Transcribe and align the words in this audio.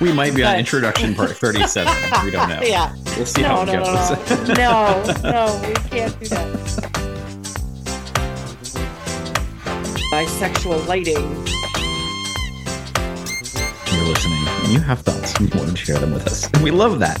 We 0.00 0.12
might 0.12 0.34
be 0.34 0.42
on 0.42 0.58
introduction 0.58 1.14
part 1.14 1.30
37. 1.36 2.24
We 2.24 2.30
don't 2.32 2.48
know. 2.48 2.60
yeah. 2.62 2.92
We'll 3.16 3.24
see 3.26 3.42
No, 3.42 3.48
how 3.48 3.62
it 3.62 3.66
no, 3.66 3.72
no, 3.72 3.84
goes. 3.84 4.48
no. 4.48 4.54
No, 4.54 5.30
no, 5.30 5.68
we 5.68 5.74
can't 5.90 6.18
do 6.20 6.26
that. 6.28 6.48
Bisexual 10.12 10.86
lighting. 10.88 11.22
You're 13.94 14.08
listening 14.08 14.44
and 14.64 14.72
you 14.72 14.80
have 14.80 15.00
thoughts 15.00 15.34
and 15.36 15.52
you 15.52 15.58
want 15.60 15.70
to 15.70 15.76
share 15.76 15.98
them 15.98 16.12
with 16.12 16.26
us. 16.26 16.48
And 16.52 16.62
we 16.62 16.70
love 16.70 16.98
that. 16.98 17.20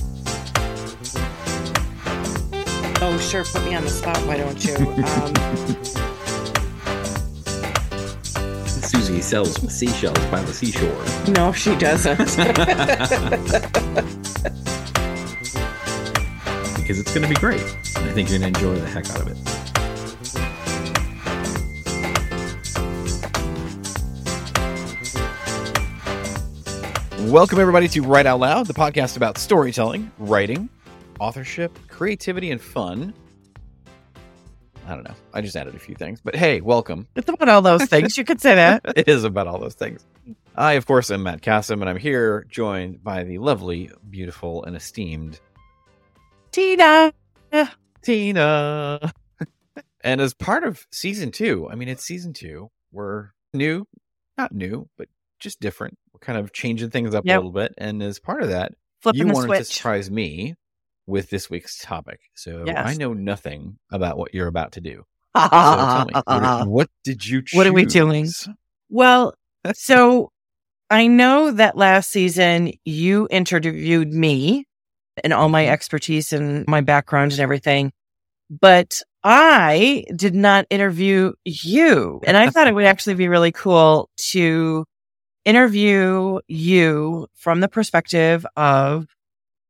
Oh, 3.00 3.18
sure. 3.18 3.44
Put 3.44 3.64
me 3.64 3.74
on 3.74 3.84
the 3.84 3.90
spot. 3.90 4.16
Why 4.26 4.36
don't 4.36 4.64
you? 4.64 4.74
Um, 4.76 5.76
Susie 9.12 9.22
sells 9.22 9.54
seashells 9.70 10.18
by 10.30 10.40
the 10.40 10.54
seashore. 10.54 11.04
no, 11.34 11.52
she 11.52 11.76
doesn't. 11.76 12.16
because 16.76 16.98
it's 16.98 17.12
going 17.12 17.22
to 17.22 17.28
be 17.28 17.34
great. 17.34 17.60
And 17.96 18.08
I 18.08 18.12
think 18.14 18.30
you're 18.30 18.38
going 18.38 18.54
to 18.54 18.58
enjoy 18.58 18.74
the 18.76 18.86
heck 18.86 19.10
out 19.10 19.20
of 19.20 19.28
it. 19.28 19.36
Welcome, 27.30 27.60
everybody, 27.60 27.88
to 27.88 28.00
Write 28.00 28.24
Out 28.24 28.40
Loud, 28.40 28.66
the 28.66 28.72
podcast 28.72 29.18
about 29.18 29.36
storytelling, 29.36 30.10
writing, 30.18 30.70
authorship, 31.20 31.78
creativity, 31.88 32.50
and 32.50 32.62
fun. 32.62 33.12
I 34.86 34.94
don't 34.94 35.04
know. 35.04 35.14
I 35.32 35.40
just 35.40 35.56
added 35.56 35.74
a 35.74 35.78
few 35.78 35.94
things, 35.94 36.20
but 36.20 36.34
hey, 36.34 36.60
welcome. 36.60 37.06
it's 37.16 37.28
about 37.28 37.48
all 37.48 37.62
those 37.62 37.84
things. 37.84 38.18
You 38.18 38.24
could 38.24 38.40
say 38.40 38.54
that. 38.56 38.82
It 38.96 39.08
is 39.08 39.24
about 39.24 39.46
all 39.46 39.58
those 39.58 39.74
things. 39.74 40.04
I, 40.56 40.72
of 40.72 40.86
course, 40.86 41.10
am 41.10 41.22
Matt 41.22 41.40
Cassim, 41.40 41.80
and 41.80 41.88
I'm 41.88 41.96
here 41.96 42.44
joined 42.50 43.02
by 43.02 43.24
the 43.24 43.38
lovely, 43.38 43.90
beautiful, 44.10 44.64
and 44.64 44.76
esteemed 44.76 45.40
Tina. 46.50 47.12
Tina. 48.02 49.12
and 50.04 50.20
as 50.20 50.34
part 50.34 50.64
of 50.64 50.86
season 50.90 51.30
two, 51.30 51.68
I 51.70 51.74
mean, 51.74 51.88
it's 51.88 52.04
season 52.04 52.32
two. 52.32 52.70
We're 52.90 53.30
new, 53.54 53.86
not 54.36 54.52
new, 54.52 54.88
but 54.98 55.08
just 55.38 55.60
different. 55.60 55.96
We're 56.12 56.20
kind 56.20 56.38
of 56.38 56.52
changing 56.52 56.90
things 56.90 57.14
up 57.14 57.24
Yep. 57.24 57.34
a 57.34 57.38
little 57.38 57.52
bit. 57.52 57.72
And 57.78 58.02
as 58.02 58.18
part 58.18 58.42
of 58.42 58.50
that, 58.50 58.72
Flipping 59.00 59.28
you 59.28 59.32
wanted 59.32 59.56
to 59.58 59.64
surprise 59.64 60.10
me 60.10 60.54
with 61.12 61.28
this 61.28 61.50
week's 61.50 61.78
topic. 61.78 62.20
So 62.34 62.64
Yes. 62.66 62.78
I 62.84 62.94
know 62.94 63.12
nothing 63.12 63.78
about 63.90 64.16
what 64.16 64.34
you're 64.34 64.48
about 64.48 64.72
to 64.72 64.80
do. 64.80 65.04
So 65.36 65.48
tell 65.48 66.06
me, 66.06 66.12
what, 66.14 66.68
what 66.68 66.90
did 67.04 67.26
you 67.26 67.42
choose? 67.42 67.56
What 67.56 67.66
are 67.66 67.72
we 67.72 67.84
doing? 67.84 68.28
Well, 68.88 69.34
so 69.74 70.30
I 70.90 71.06
know 71.06 71.50
that 71.52 71.76
last 71.76 72.10
season 72.10 72.72
you 72.84 73.28
interviewed 73.30 74.12
me 74.12 74.66
and 75.22 75.32
all 75.32 75.48
my 75.48 75.64
mm-hmm. 75.64 75.72
expertise 75.72 76.32
and 76.32 76.66
my 76.66 76.80
background 76.80 77.32
and 77.32 77.40
everything, 77.40 77.92
but 78.50 79.02
I 79.22 80.04
did 80.16 80.34
not 80.34 80.66
interview 80.70 81.32
you. 81.44 82.20
And 82.26 82.36
I 82.36 82.48
thought 82.48 82.66
it 82.66 82.74
would 82.74 82.86
actually 82.86 83.14
be 83.14 83.28
really 83.28 83.52
cool 83.52 84.08
to 84.30 84.84
interview 85.44 86.40
you 86.48 87.26
from 87.34 87.60
the 87.60 87.68
perspective 87.68 88.46
of 88.56 89.06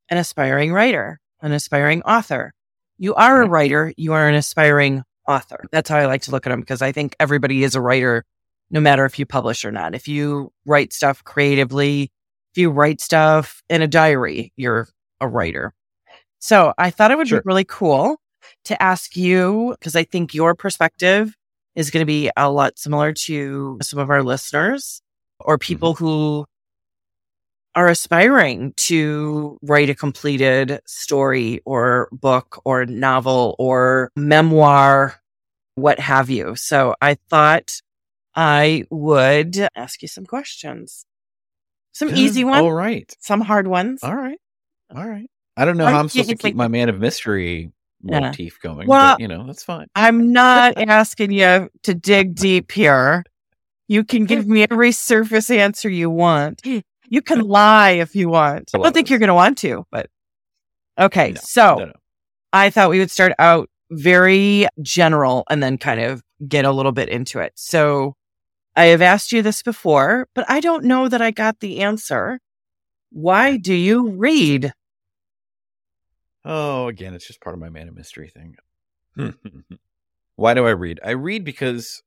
an 0.08 0.18
aspiring 0.18 0.72
writer, 0.72 1.18
an 1.42 1.52
aspiring 1.52 2.02
author. 2.02 2.52
You 2.98 3.14
are 3.14 3.42
a 3.42 3.48
writer, 3.48 3.92
you 3.96 4.12
are 4.12 4.28
an 4.28 4.34
aspiring 4.34 5.02
author. 5.28 5.64
That's 5.70 5.88
how 5.88 5.96
I 5.96 6.06
like 6.06 6.22
to 6.22 6.30
look 6.30 6.46
at 6.46 6.50
them 6.50 6.60
because 6.60 6.82
I 6.82 6.92
think 6.92 7.14
everybody 7.20 7.64
is 7.64 7.74
a 7.74 7.80
writer 7.80 8.24
no 8.70 8.80
matter 8.80 9.04
if 9.04 9.18
you 9.18 9.26
publish 9.26 9.64
or 9.64 9.70
not. 9.70 9.94
If 9.94 10.08
you 10.08 10.50
write 10.64 10.92
stuff 10.92 11.22
creatively, 11.24 12.10
if 12.52 12.58
you 12.58 12.70
write 12.70 13.00
stuff 13.00 13.62
in 13.68 13.82
a 13.82 13.86
diary, 13.88 14.52
you're 14.56 14.88
a 15.20 15.28
writer. 15.28 15.74
So 16.38 16.72
I 16.78 16.90
thought 16.90 17.10
it 17.10 17.18
would 17.18 17.28
Sure. 17.28 17.40
be 17.40 17.46
really 17.46 17.64
cool 17.64 18.16
to 18.64 18.82
ask 18.82 19.16
you, 19.16 19.76
because 19.78 19.94
I 19.94 20.04
think 20.04 20.34
your 20.34 20.54
perspective 20.54 21.34
is 21.74 21.90
going 21.90 22.02
to 22.02 22.06
be 22.06 22.30
a 22.36 22.50
lot 22.50 22.78
similar 22.78 23.12
to 23.12 23.78
some 23.82 23.98
of 23.98 24.10
our 24.10 24.22
listeners 24.22 25.02
or 25.40 25.56
mm-hmm. 25.56 25.66
people 25.66 25.94
who 25.94 26.46
are 27.74 27.88
aspiring 27.88 28.74
to 28.76 29.58
write 29.62 29.88
a 29.90 29.94
completed 29.94 30.80
story 30.86 31.60
or 31.64 32.08
book 32.12 32.60
or 32.64 32.84
novel 32.86 33.56
or 33.58 34.10
memoir, 34.16 35.14
what 35.74 35.98
have 35.98 36.28
you. 36.28 36.54
So 36.56 36.94
I 37.00 37.14
thought 37.30 37.80
I 38.34 38.84
would 38.90 39.56
ask 39.74 40.02
you 40.02 40.08
some 40.08 40.26
questions. 40.26 41.06
Some 41.92 42.10
easy 42.10 42.44
ones, 42.44 42.62
All 42.62 42.72
right. 42.72 43.14
some 43.20 43.40
hard 43.42 43.66
ones. 43.68 44.00
All 44.02 44.14
right. 44.16 44.38
All 44.94 45.06
right. 45.06 45.28
I 45.56 45.64
don't 45.66 45.76
know 45.76 45.86
how 45.86 45.98
I'm 45.98 46.08
supposed 46.08 46.30
to 46.30 46.36
keep 46.36 46.56
my 46.56 46.68
man 46.68 46.88
of 46.88 46.98
mystery 46.98 47.70
Yeah. 48.02 48.20
motif 48.20 48.58
going, 48.60 48.88
Well- 48.88 49.14
but 49.16 49.20
you 49.20 49.28
know, 49.28 49.46
that's 49.46 49.62
fine. 49.62 49.86
I'm 49.94 50.32
not 50.32 50.74
asking 50.78 51.32
you 51.32 51.68
to 51.82 51.94
dig 51.94 52.34
deep 52.34 52.72
here. 52.72 53.24
You 53.88 54.04
can 54.04 54.24
give 54.24 54.46
me 54.46 54.66
every 54.70 54.92
surface 54.92 55.50
answer 55.50 55.88
you 55.90 56.08
want. 56.10 56.62
You 57.12 57.20
can 57.20 57.40
lie 57.40 57.90
if 57.90 58.16
you 58.16 58.30
want. 58.30 58.70
I 58.72 58.78
don't 58.78 58.94
think 58.94 59.10
you're 59.10 59.18
going 59.18 59.28
to 59.28 59.34
want 59.34 59.58
to, 59.58 59.84
but 59.90 60.08
okay. 60.98 61.32
No, 61.32 61.40
so 61.42 61.74
No, 61.74 61.84
no. 61.84 61.92
I 62.54 62.70
thought 62.70 62.88
we 62.88 63.00
would 63.00 63.10
start 63.10 63.34
out 63.38 63.68
very 63.90 64.66
general 64.80 65.44
and 65.50 65.62
then 65.62 65.76
kind 65.76 66.00
of 66.00 66.22
get 66.48 66.64
a 66.64 66.72
little 66.72 66.90
bit 66.90 67.10
into 67.10 67.38
it. 67.38 67.52
So 67.54 68.16
I 68.74 68.86
have 68.86 69.02
asked 69.02 69.30
you 69.30 69.42
this 69.42 69.62
before, 69.62 70.26
but 70.34 70.46
I 70.48 70.60
don't 70.60 70.84
know 70.84 71.06
that 71.06 71.20
I 71.20 71.32
got 71.32 71.60
the 71.60 71.82
answer. 71.82 72.40
Why 73.10 73.58
do 73.58 73.74
you 73.74 74.12
read? 74.12 74.72
Oh, 76.46 76.88
again, 76.88 77.12
it's 77.12 77.26
just 77.26 77.42
part 77.42 77.52
of 77.52 77.60
my 77.60 77.68
man 77.68 77.88
of 77.88 77.94
mystery 77.94 78.30
thing. 78.30 78.56
Why 80.36 80.54
do 80.54 80.66
I 80.66 80.70
read? 80.70 80.98
I 81.04 81.10
read 81.10 81.44
because 81.44 82.02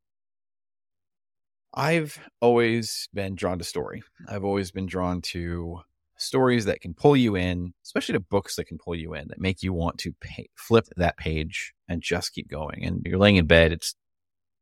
I've 1.76 2.20
always 2.40 3.10
been 3.14 3.36
drawn 3.36 3.58
to 3.60 3.66
story. 3.66 4.04
I've 4.28 4.46
always 4.46 4.72
been 4.72 4.86
drawn 4.86 5.22
to 5.24 5.82
stories 6.18 6.66
that 6.66 6.80
can 6.80 6.94
pull 6.94 7.18
you 7.18 7.36
in, 7.36 7.74
especially 7.84 8.14
to 8.14 8.22
books 8.22 8.56
that 8.56 8.66
can 8.66 8.78
pull 8.78 8.96
you 8.96 9.14
in, 9.14 9.28
that 9.28 9.42
make 9.42 9.62
you 9.62 9.74
want 9.74 9.98
to 10.00 10.14
pay, 10.22 10.48
flip 10.56 10.86
that 10.96 11.18
page 11.18 11.74
and 11.90 12.02
just 12.02 12.34
keep 12.34 12.50
going. 12.50 12.86
And 12.86 13.02
you're 13.06 13.20
laying 13.20 13.36
in 13.36 13.46
bed, 13.46 13.74
it's 13.74 13.94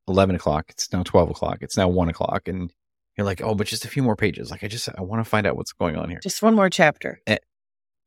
11 0.07 0.35
o'clock, 0.35 0.65
it's 0.69 0.91
now 0.91 1.03
12 1.03 1.29
o'clock, 1.29 1.59
it's 1.61 1.77
now 1.77 1.87
1 1.87 2.09
o'clock, 2.09 2.47
and 2.47 2.73
you're 3.15 3.25
like, 3.25 3.41
oh, 3.43 3.53
but 3.53 3.67
just 3.67 3.85
a 3.85 3.89
few 3.89 4.01
more 4.01 4.15
pages. 4.15 4.49
Like, 4.49 4.63
I 4.63 4.67
just, 4.67 4.89
I 4.89 5.01
want 5.01 5.23
to 5.23 5.29
find 5.29 5.45
out 5.45 5.55
what's 5.55 5.73
going 5.73 5.95
on 5.95 6.09
here. 6.09 6.19
Just 6.23 6.41
one 6.41 6.55
more 6.55 6.69
chapter. 6.69 7.19
Eh, 7.27 7.37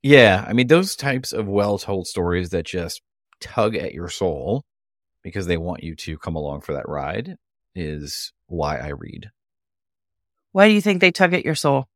yeah, 0.02 0.44
I 0.46 0.52
mean 0.52 0.66
those 0.66 0.96
types 0.96 1.32
of 1.32 1.46
well-told 1.46 2.06
stories 2.06 2.50
that 2.50 2.66
just 2.66 3.02
tug 3.40 3.76
at 3.76 3.94
your 3.94 4.08
soul 4.08 4.64
because 5.22 5.46
they 5.46 5.56
want 5.56 5.82
you 5.82 5.94
to 5.94 6.18
come 6.18 6.36
along 6.36 6.60
for 6.60 6.72
that 6.72 6.88
ride 6.88 7.36
is 7.76 8.32
why 8.46 8.78
I 8.78 8.88
read. 8.88 9.30
Why 10.52 10.68
do 10.68 10.74
you 10.74 10.80
think 10.80 11.00
they 11.00 11.12
tug 11.12 11.34
at 11.34 11.44
your 11.44 11.54
soul? 11.54 11.86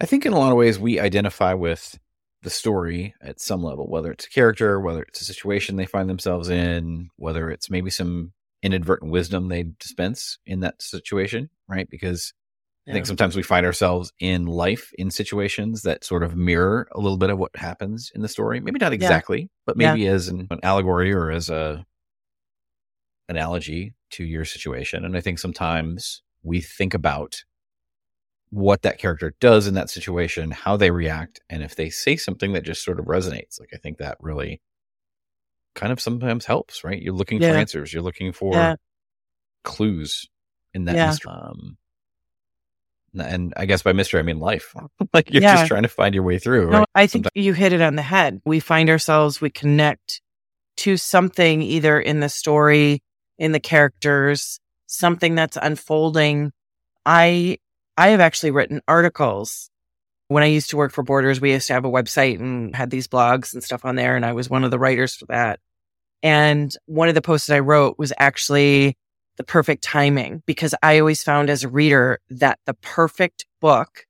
I 0.00 0.06
think 0.06 0.26
in 0.26 0.32
a 0.32 0.38
lot 0.38 0.50
of 0.50 0.58
ways 0.58 0.78
we 0.78 0.98
identify 0.98 1.54
with 1.54 1.98
the 2.42 2.50
story 2.50 3.14
at 3.22 3.40
some 3.40 3.62
level, 3.62 3.88
whether 3.88 4.10
it's 4.10 4.26
a 4.26 4.30
character, 4.30 4.80
whether 4.80 5.02
it's 5.02 5.20
a 5.20 5.24
situation 5.24 5.76
they 5.76 5.86
find 5.86 6.10
themselves 6.10 6.48
in, 6.48 7.08
whether 7.16 7.50
it's 7.50 7.70
maybe 7.70 7.90
some 7.90 8.32
inadvertent 8.62 9.12
wisdom 9.12 9.48
they 9.48 9.64
dispense 9.78 10.38
in 10.44 10.60
that 10.60 10.82
situation, 10.82 11.50
right? 11.68 11.88
Because 11.88 12.34
I 12.88 12.92
think 12.92 13.06
sometimes 13.06 13.36
we 13.36 13.44
find 13.44 13.64
ourselves 13.64 14.12
in 14.18 14.46
life 14.46 14.92
in 14.98 15.12
situations 15.12 15.82
that 15.82 16.02
sort 16.02 16.24
of 16.24 16.34
mirror 16.34 16.88
a 16.90 16.98
little 16.98 17.16
bit 17.16 17.30
of 17.30 17.38
what 17.38 17.54
happens 17.54 18.10
in 18.12 18.22
the 18.22 18.28
story. 18.28 18.58
Maybe 18.58 18.80
not 18.80 18.92
exactly, 18.92 19.50
but 19.64 19.76
Yeah. 19.78 19.92
maybe 19.92 20.08
as 20.08 20.26
an, 20.26 20.48
an 20.50 20.58
allegory 20.64 21.12
or 21.12 21.30
as 21.30 21.48
a 21.48 21.86
analogy 23.28 23.94
to 24.12 24.24
your 24.24 24.44
situation. 24.44 25.04
And 25.04 25.16
I 25.16 25.20
think 25.20 25.38
sometimes 25.38 26.22
we 26.42 26.60
think 26.60 26.94
about 26.94 27.42
what 28.50 28.82
that 28.82 28.98
character 28.98 29.34
does 29.40 29.66
in 29.66 29.74
that 29.74 29.88
situation, 29.90 30.50
how 30.50 30.76
they 30.76 30.90
react, 30.90 31.40
and 31.48 31.62
if 31.62 31.74
they 31.74 31.88
say 31.88 32.16
something 32.16 32.52
that 32.52 32.64
just 32.64 32.84
sort 32.84 33.00
of 33.00 33.06
resonates. 33.06 33.58
Like 33.58 33.70
I 33.72 33.78
think 33.78 33.98
that 33.98 34.18
really 34.20 34.60
kind 35.74 35.90
of 35.92 36.00
sometimes 36.00 36.44
helps, 36.44 36.84
right? 36.84 37.00
You're 37.00 37.14
looking 37.14 37.40
for 37.40 37.46
answers, 37.56 37.92
you're 37.92 38.02
looking 38.02 38.32
for 38.32 38.56
Yeah. 38.56 38.74
clues 39.64 40.28
in 40.74 40.84
that 40.84 40.96
Yeah. 40.96 41.06
mystery. 41.06 41.32
Um, 41.32 41.78
and 43.18 43.54
I 43.56 43.64
guess 43.66 43.82
by 43.82 43.92
mystery 43.92 44.20
I 44.20 44.22
mean 44.22 44.38
life. 44.38 44.74
like 45.14 45.30
you're 45.30 45.42
Yeah. 45.42 45.52
just 45.56 45.66
trying 45.66 45.82
to 45.82 45.88
find 45.88 46.14
your 46.14 46.24
way 46.24 46.38
through, 46.38 46.70
No, 46.70 46.78
right? 46.80 46.86
I 46.94 47.06
think 47.06 47.26
you 47.34 47.54
hit 47.54 47.72
it 47.72 47.80
on 47.80 47.96
the 47.96 48.02
head. 48.02 48.42
We 48.44 48.60
find 48.60 48.90
ourselves, 48.90 49.40
we 49.40 49.48
connect 49.50 50.20
to 50.78 50.96
something 50.96 51.62
either 51.62 51.98
in 52.00 52.20
the 52.20 52.28
story, 52.28 53.02
in 53.42 53.50
the 53.50 53.60
characters, 53.60 54.60
something 54.86 55.34
that's 55.34 55.58
unfolding. 55.60 56.52
I 57.04 57.58
I 57.98 58.08
have 58.10 58.20
actually 58.20 58.52
written 58.52 58.80
articles. 58.86 59.68
When 60.28 60.44
I 60.44 60.46
used 60.46 60.70
to 60.70 60.76
work 60.76 60.92
for 60.92 61.02
Borders, 61.02 61.40
we 61.40 61.52
used 61.52 61.66
to 61.66 61.72
have 61.74 61.84
a 61.84 61.90
website 61.90 62.38
and 62.38 62.74
had 62.74 62.90
these 62.90 63.08
blogs 63.08 63.52
and 63.52 63.62
stuff 63.62 63.84
on 63.84 63.96
there, 63.96 64.14
and 64.14 64.24
I 64.24 64.32
was 64.32 64.48
one 64.48 64.62
of 64.62 64.70
the 64.70 64.78
writers 64.78 65.16
for 65.16 65.26
that. 65.26 65.58
And 66.22 66.72
one 66.86 67.08
of 67.08 67.16
the 67.16 67.20
posts 67.20 67.48
that 67.48 67.56
I 67.56 67.58
wrote 67.58 67.98
was 67.98 68.12
actually 68.16 68.96
the 69.38 69.44
perfect 69.44 69.82
timing 69.82 70.44
because 70.46 70.72
I 70.80 71.00
always 71.00 71.24
found 71.24 71.50
as 71.50 71.64
a 71.64 71.68
reader 71.68 72.20
that 72.30 72.60
the 72.64 72.74
perfect 72.74 73.44
book 73.60 74.06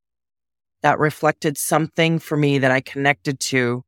that 0.83 0.99
reflected 0.99 1.57
something 1.57 2.19
for 2.19 2.37
me 2.37 2.59
that 2.59 2.71
I 2.71 2.83
connected 2.83 3.41
to. 3.41 3.83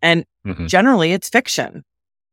And 0.00 0.24
Mhm. 0.46 0.68
generally 0.68 1.12
it's 1.12 1.28
fiction 1.28 1.84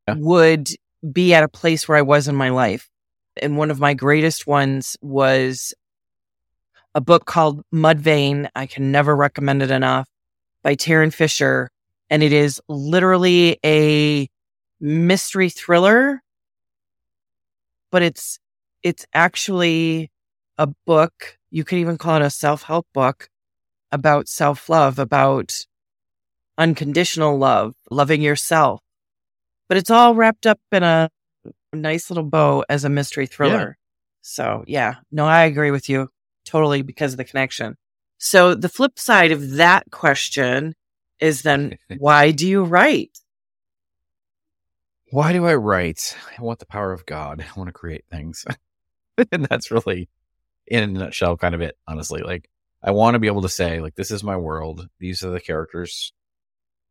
Yeah. 0.07 0.15
would 0.17 0.69
be 1.09 1.33
at 1.33 1.43
a 1.43 1.47
place 1.47 1.87
where 1.87 1.97
I 1.97 2.01
was 2.01 2.27
in 2.27 2.35
my 2.35 2.49
life. 2.49 2.89
And 3.41 3.57
one 3.57 3.71
of 3.71 3.79
my 3.79 3.93
greatest 3.93 4.45
ones 4.45 4.97
was 5.01 5.73
a 6.93 7.01
book 7.01 7.25
called 7.25 7.63
Mud 7.71 7.99
Vein. 7.99 8.49
I 8.55 8.65
can 8.65 8.91
never 8.91 9.15
recommend 9.15 9.63
it 9.63 9.71
enough 9.71 10.09
by 10.63 10.75
Tarryn 10.75 11.13
Fisher. 11.13 11.69
And 12.09 12.21
it 12.21 12.33
is 12.33 12.61
literally 12.67 13.57
a 13.65 14.29
mystery 14.81 15.49
thriller, 15.49 16.21
but 17.91 18.01
it's, 18.01 18.39
it's 18.83 19.05
actually 19.13 20.11
a 20.57 20.67
book. 20.85 21.37
You 21.49 21.63
could 21.63 21.77
even 21.77 21.97
call 21.97 22.17
it 22.17 22.21
a 22.21 22.29
self-help 22.29 22.87
book 22.93 23.29
about 23.91 24.27
self-love, 24.27 24.99
about 24.99 25.65
unconditional 26.57 27.37
love, 27.37 27.75
loving 27.89 28.21
yourself. 28.21 28.81
But 29.71 29.77
it's 29.77 29.89
all 29.89 30.15
wrapped 30.15 30.45
up 30.45 30.59
in 30.73 30.83
a 30.83 31.09
nice 31.71 32.09
little 32.09 32.25
bow 32.25 32.65
as 32.67 32.83
a 32.83 32.89
mystery 32.89 33.25
thriller. 33.25 33.77
So 34.21 34.65
yeah, 34.67 34.95
no, 35.13 35.25
I 35.25 35.43
agree 35.45 35.71
with 35.71 35.87
you 35.87 36.09
totally 36.43 36.81
because 36.81 37.13
of 37.13 37.17
the 37.17 37.23
connection. 37.23 37.77
So 38.17 38.53
the 38.53 38.67
flip 38.67 38.99
side 38.99 39.31
of 39.31 39.51
that 39.51 39.89
question 39.89 40.75
is 41.21 41.43
then 41.43 41.77
why 41.99 42.31
do 42.31 42.49
you 42.49 42.65
write? 42.65 43.17
Why 45.09 45.31
do 45.31 45.45
I 45.45 45.55
write? 45.55 46.17
I 46.37 46.41
want 46.41 46.59
the 46.59 46.65
power 46.65 46.91
of 46.91 47.05
God. 47.05 47.39
I 47.39 47.57
want 47.57 47.69
to 47.69 47.71
create 47.71 48.03
things. 48.11 48.43
and 49.31 49.45
that's 49.45 49.71
really, 49.71 50.09
in 50.67 50.83
a 50.83 50.87
nutshell, 50.87 51.37
kind 51.37 51.55
of 51.55 51.61
it, 51.61 51.77
honestly. 51.87 52.23
Like, 52.23 52.49
I 52.83 52.91
want 52.91 53.15
to 53.15 53.19
be 53.19 53.27
able 53.27 53.43
to 53.43 53.47
say, 53.47 53.79
like, 53.79 53.95
this 53.95 54.11
is 54.11 54.21
my 54.21 54.35
world. 54.35 54.89
These 54.99 55.23
are 55.23 55.29
the 55.29 55.39
characters 55.39 56.11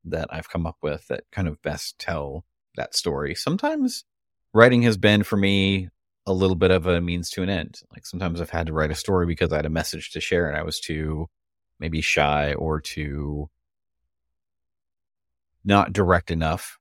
that 0.06 0.29
I've 0.33 0.49
come 0.49 0.67
up 0.67 0.79
with 0.81 1.06
that 1.09 1.25
kind 1.31 1.47
of 1.47 1.61
best 1.61 1.99
tell 1.99 2.47
that 2.77 2.95
story. 2.95 3.35
Sometimes 3.35 4.05
writing 4.53 4.83
has 4.83 4.97
been 4.97 5.23
for 5.23 5.37
me 5.37 5.89
a 6.27 6.33
little 6.33 6.57
bit 6.57 6.71
of 6.71 6.87
a 6.87 7.01
means 7.01 7.31
to 7.31 7.43
an 7.43 7.49
end. 7.49 7.81
Like, 7.93 8.07
sometimes 8.07 8.41
I've 8.41 8.51
had 8.51 8.67
to 8.67 8.73
write 8.73 8.91
a 8.91 8.95
story 8.95 9.27
because 9.27 9.53
I 9.53 9.57
had 9.57 9.67
a 9.67 9.71
message 9.71 10.11
to 10.13 10.21
share 10.21 10.49
and 10.49 10.57
I 10.57 10.63
was 10.63 10.81
too 10.81 11.29
maybe 11.79 12.01
shy 12.01 12.55
or 12.55 12.81
too 12.81 13.49
not 15.65 15.93
direct 15.93 16.31
enough 16.31 16.79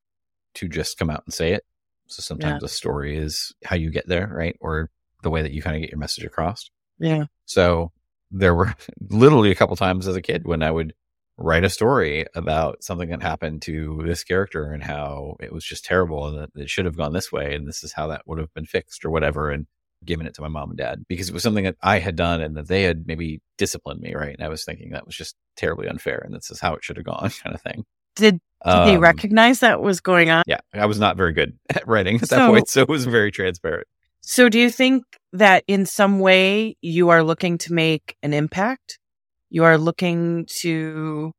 to 0.56 0.68
just 0.68 0.98
come 0.98 1.10
out 1.10 1.24
and 1.26 1.34
say 1.34 1.54
it. 1.54 1.64
So 2.08 2.22
sometimes 2.22 2.64
a 2.64 2.68
story 2.68 3.18
is 3.18 3.54
how 3.64 3.76
you 3.76 3.92
get 3.92 4.08
there, 4.08 4.28
right? 4.28 4.56
Or 4.60 4.90
the 5.22 5.30
way 5.30 5.42
that 5.42 5.52
you 5.52 5.62
kind 5.62 5.76
of 5.76 5.82
get 5.82 5.92
your 5.92 6.00
message 6.00 6.24
across. 6.24 6.70
Yeah. 6.98 7.26
So 7.46 7.92
there 8.32 8.56
were 8.56 8.74
literally 9.10 9.52
a 9.52 9.56
couple 9.56 9.76
times 9.76 10.08
as 10.08 10.16
a 10.16 10.22
kid 10.22 10.46
when 10.46 10.64
I 10.64 10.72
would 10.72 10.94
write 11.40 11.64
a 11.64 11.70
story 11.70 12.26
about 12.36 12.84
something 12.84 13.10
that 13.10 13.22
happened 13.22 13.62
to 13.64 14.02
this 14.06 14.24
character 14.24 14.72
and 14.72 14.84
how 14.84 15.36
it 15.40 15.52
was 15.54 15.64
just 15.64 15.86
terrible 15.86 16.28
and 16.28 16.38
that 16.38 16.62
it 16.62 16.70
should 16.70 16.86
have 16.86 16.98
gone 16.98 17.14
this 17.14 17.32
way 17.32 17.56
and 17.56 17.68
this 17.68 17.84
is 17.84 17.94
how 17.94 18.08
that 18.08 18.22
would 18.28 18.38
have 18.40 18.54
been 18.54 18.66
fixed 18.66 19.06
or 19.06 19.10
whatever 19.10 19.50
and 19.50 19.66
given 20.06 20.26
it 20.28 20.34
to 20.34 20.42
my 20.42 20.48
mom 20.48 20.70
and 20.70 20.78
dad 20.78 21.04
because 21.08 21.28
it 21.30 21.34
was 21.34 21.44
something 21.44 21.64
that 21.66 21.76
I 21.82 22.00
had 22.00 22.16
done 22.16 22.42
and 22.42 22.56
that 22.58 22.68
they 22.68 22.84
had 22.84 23.06
maybe 23.08 23.42
disciplined 23.58 24.02
me, 24.02 24.14
right? 24.16 24.36
And 24.38 24.44
I 24.46 24.50
was 24.50 24.64
thinking 24.66 24.92
that 24.92 25.06
was 25.06 25.16
just 25.16 25.36
terribly 25.58 25.88
unfair 25.88 26.22
and 26.26 26.34
this 26.34 26.52
is 26.52 26.60
how 26.60 26.74
it 26.76 26.84
should 26.84 26.98
have 26.98 27.06
gone 27.06 27.30
kind 27.44 27.56
of 27.56 27.62
thing. 27.62 27.86
Did, 28.16 28.34
did 28.34 28.40
they 28.86 28.96
Um, 28.96 29.00
recognize 29.02 29.62
that 29.62 29.82
was 29.82 30.02
going 30.02 30.30
on? 30.30 30.44
yeah, 30.46 30.60
I 30.74 30.86
was 30.88 31.00
not 31.00 31.16
very 31.18 31.32
good 31.34 31.58
at 31.70 31.88
writing 31.88 32.16
at 32.22 32.30
that 32.30 32.50
point, 32.50 32.68
so 32.70 32.82
it 32.82 32.90
was 32.90 33.06
very 33.06 33.32
transparent. 33.32 33.88
So 34.22 34.50
do 34.50 34.60
you 34.60 34.70
think 34.70 35.04
that 35.32 35.64
in 35.68 35.86
some 35.86 36.20
way 36.20 36.76
you 36.82 37.10
are 37.10 37.24
looking 37.24 37.58
to 37.60 37.74
make 37.74 38.18
an 38.22 38.34
impact? 38.34 39.00
You 39.50 39.63
are 39.63 39.78
looking 39.78 40.46
to 40.62 41.31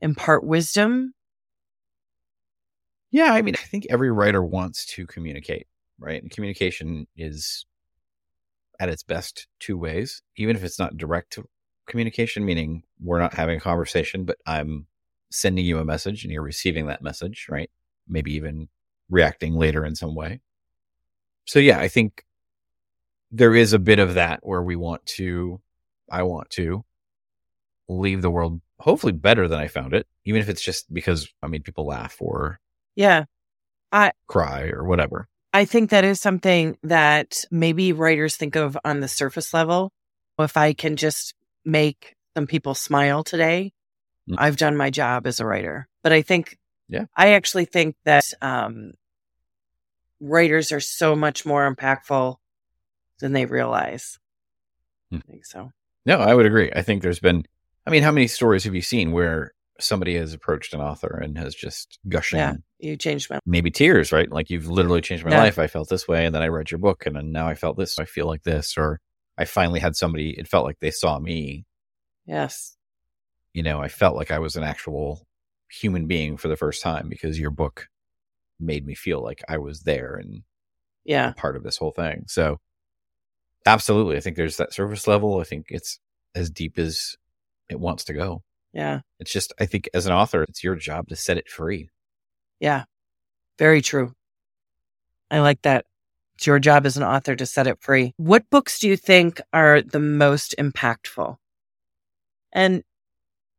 impart 0.00 0.44
wisdom? 0.44 1.14
Yeah, 3.10 3.32
I 3.32 3.40
mean, 3.42 3.54
I 3.54 3.64
think 3.66 3.86
every 3.88 4.10
writer 4.10 4.44
wants 4.44 4.84
to 4.94 5.06
communicate, 5.06 5.66
right? 5.98 6.20
And 6.20 6.30
communication 6.30 7.06
is 7.16 7.64
at 8.78 8.88
its 8.88 9.02
best 9.02 9.46
two 9.58 9.78
ways, 9.78 10.22
even 10.36 10.54
if 10.54 10.62
it's 10.62 10.78
not 10.78 10.96
direct 10.96 11.38
communication, 11.86 12.44
meaning 12.44 12.82
we're 13.00 13.18
not 13.18 13.34
having 13.34 13.56
a 13.56 13.60
conversation, 13.60 14.24
but 14.24 14.36
I'm 14.46 14.86
sending 15.30 15.64
you 15.64 15.78
a 15.78 15.84
message 15.84 16.24
and 16.24 16.32
you're 16.32 16.42
receiving 16.42 16.86
that 16.86 17.02
message, 17.02 17.46
right? 17.48 17.70
Maybe 18.06 18.34
even 18.34 18.68
reacting 19.10 19.54
later 19.54 19.84
in 19.84 19.96
some 19.96 20.14
way. 20.14 20.40
So, 21.46 21.58
yeah, 21.58 21.80
I 21.80 21.88
think 21.88 22.24
there 23.30 23.54
is 23.54 23.72
a 23.72 23.78
bit 23.78 23.98
of 23.98 24.14
that 24.14 24.40
where 24.42 24.62
we 24.62 24.76
want 24.76 25.04
to, 25.06 25.60
I 26.10 26.22
want 26.22 26.50
to 26.50 26.84
leave 27.88 28.22
the 28.22 28.30
world 28.30 28.60
hopefully 28.80 29.12
better 29.12 29.48
than 29.48 29.58
I 29.58 29.66
found 29.68 29.92
it, 29.94 30.06
even 30.24 30.40
if 30.40 30.48
it's 30.48 30.62
just 30.62 30.92
because 30.92 31.28
I 31.42 31.46
made 31.48 31.64
people 31.64 31.86
laugh 31.86 32.16
or 32.20 32.60
Yeah. 32.94 33.24
I 33.90 34.12
cry 34.26 34.68
or 34.68 34.84
whatever. 34.84 35.28
I 35.52 35.64
think 35.64 35.90
that 35.90 36.04
is 36.04 36.20
something 36.20 36.76
that 36.82 37.44
maybe 37.50 37.92
writers 37.92 38.36
think 38.36 38.54
of 38.54 38.76
on 38.84 39.00
the 39.00 39.08
surface 39.08 39.54
level. 39.54 39.92
If 40.38 40.56
I 40.56 40.74
can 40.74 40.96
just 40.96 41.34
make 41.64 42.14
some 42.36 42.46
people 42.46 42.74
smile 42.74 43.24
today, 43.24 43.72
Mm. 44.28 44.34
I've 44.36 44.58
done 44.58 44.76
my 44.76 44.90
job 44.90 45.26
as 45.26 45.40
a 45.40 45.46
writer. 45.46 45.88
But 46.02 46.12
I 46.12 46.20
think, 46.20 46.58
Yeah. 46.86 47.06
I 47.16 47.30
actually 47.32 47.64
think 47.64 47.96
that 48.04 48.24
um, 48.42 48.92
writers 50.20 50.70
are 50.72 50.80
so 50.80 51.16
much 51.16 51.46
more 51.46 51.72
impactful 51.74 52.36
than 53.20 53.32
they 53.32 53.46
realize. 53.46 54.18
Hmm. 55.10 55.16
I 55.26 55.30
think 55.30 55.46
so. 55.46 55.72
No, 56.04 56.18
I 56.18 56.34
would 56.34 56.44
agree. 56.46 56.70
I 56.76 56.82
think 56.82 57.02
there's 57.02 57.20
been, 57.20 57.44
I 57.88 57.90
mean, 57.90 58.02
how 58.02 58.12
many 58.12 58.26
stories 58.26 58.64
have 58.64 58.74
you 58.74 58.82
seen 58.82 59.12
where 59.12 59.52
somebody 59.80 60.16
has 60.16 60.34
approached 60.34 60.74
an 60.74 60.80
author 60.80 61.20
and 61.22 61.38
has 61.38 61.54
just 61.54 61.98
gushing, 62.08 62.38
Yeah. 62.38 62.54
You 62.80 62.96
changed 62.96 63.30
my 63.30 63.38
maybe 63.46 63.70
tears, 63.70 64.10
right? 64.12 64.30
Like 64.30 64.50
you've 64.50 64.68
literally 64.68 65.00
changed 65.00 65.24
my 65.24 65.30
Yeah. 65.30 65.38
life. 65.42 65.58
I 65.58 65.68
felt 65.68 65.88
this 65.88 66.06
way. 66.08 66.26
And 66.26 66.34
then 66.34 66.42
I 66.42 66.48
read 66.48 66.70
your 66.70 66.78
book 66.78 67.06
and 67.06 67.14
then 67.16 67.30
now 67.32 67.46
I 67.48 67.54
felt 67.54 67.76
this. 67.76 67.98
I 67.98 68.04
feel 68.04 68.26
like 68.26 68.42
this. 68.42 68.76
Or 68.76 69.00
I 69.36 69.44
finally 69.44 69.78
had 69.80 69.94
somebody, 69.96 70.30
it 70.38 70.48
felt 70.48 70.64
like 70.66 70.78
they 70.80 70.90
saw 70.90 71.18
me. 71.18 71.64
yes. 72.26 72.76
You 73.54 73.62
know, 73.62 73.80
I 73.80 73.88
felt 73.88 74.14
like 74.16 74.30
I 74.30 74.38
was 74.40 74.56
an 74.56 74.62
actual 74.64 75.26
human 75.70 76.06
being 76.06 76.36
for 76.36 76.48
the 76.48 76.56
first 76.56 76.82
time 76.82 77.08
because 77.08 77.38
your 77.40 77.50
book 77.50 77.88
made 78.60 78.84
me 78.86 78.94
feel 78.94 79.22
like 79.22 79.42
I 79.48 79.58
was 79.58 79.80
there 79.82 80.14
and 80.16 80.42
Yeah. 81.04 81.32
part 81.36 81.56
of 81.56 81.62
this 81.62 81.76
whole 81.78 81.90
thing. 81.92 82.24
So 82.26 82.58
absolutely. 83.66 84.16
I 84.16 84.20
think 84.20 84.36
there's 84.36 84.56
that 84.58 84.72
surface 84.74 85.06
level. 85.06 85.40
I 85.40 85.44
think 85.44 85.66
it's 85.70 85.98
as 86.34 86.50
deep 86.50 86.78
as 86.78 87.16
it 87.68 87.78
wants 87.80 88.04
to 88.04 88.12
go. 88.12 88.42
Yeah. 88.72 89.00
It's 89.18 89.32
just, 89.32 89.52
I 89.58 89.66
think 89.66 89.88
as 89.94 90.06
an 90.06 90.12
author, 90.12 90.42
it's 90.42 90.62
your 90.62 90.74
job 90.74 91.08
to 91.08 91.16
set 91.16 91.36
it 91.38 91.48
free. 91.48 91.90
Yeah. 92.60 92.84
Very 93.58 93.80
true. 93.82 94.14
I 95.30 95.40
like 95.40 95.62
that. 95.62 95.86
It's 96.36 96.46
your 96.46 96.58
job 96.58 96.86
as 96.86 96.96
an 96.96 97.02
author 97.02 97.34
to 97.34 97.46
set 97.46 97.66
it 97.66 97.78
free. 97.80 98.14
What 98.16 98.48
books 98.50 98.78
do 98.78 98.88
you 98.88 98.96
think 98.96 99.40
are 99.52 99.82
the 99.82 99.98
most 99.98 100.54
impactful? 100.58 101.36
And 102.52 102.82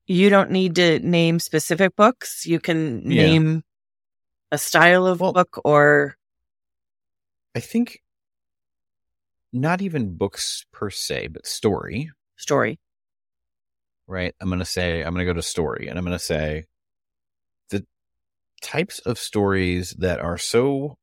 you 0.07 0.29
don't 0.29 0.51
need 0.51 0.75
to 0.75 0.99
name 0.99 1.39
specific 1.39 1.95
books. 1.95 2.45
You 2.45 2.59
can 2.59 3.11
Yeah. 3.11 3.23
name 3.23 3.63
a 4.51 4.57
style 4.57 5.05
of 5.05 5.19
Well- 5.19 5.33
book 5.33 5.59
or 5.63 6.15
I 7.55 7.59
think 7.59 8.01
not 9.51 9.81
even 9.81 10.15
books 10.15 10.65
per 10.71 10.89
se, 10.89 11.27
but 11.27 11.45
story, 11.45 12.11
story. 12.37 12.79
Right? 14.09 14.33
I'm 14.41 14.49
going 14.49 14.59
to 14.59 14.65
say, 14.65 15.01
I'm 15.01 15.13
going 15.13 15.25
to 15.25 15.31
go 15.31 15.35
to 15.35 15.41
story 15.41 15.87
and 15.87 15.97
I'm 15.97 16.03
going 16.03 16.17
to 16.17 16.23
say 16.23 16.65
the 17.69 17.85
types 18.61 18.99
of 18.99 19.19
stories 19.19 19.91
that 19.99 20.19
are 20.19 20.37
so 20.37 20.97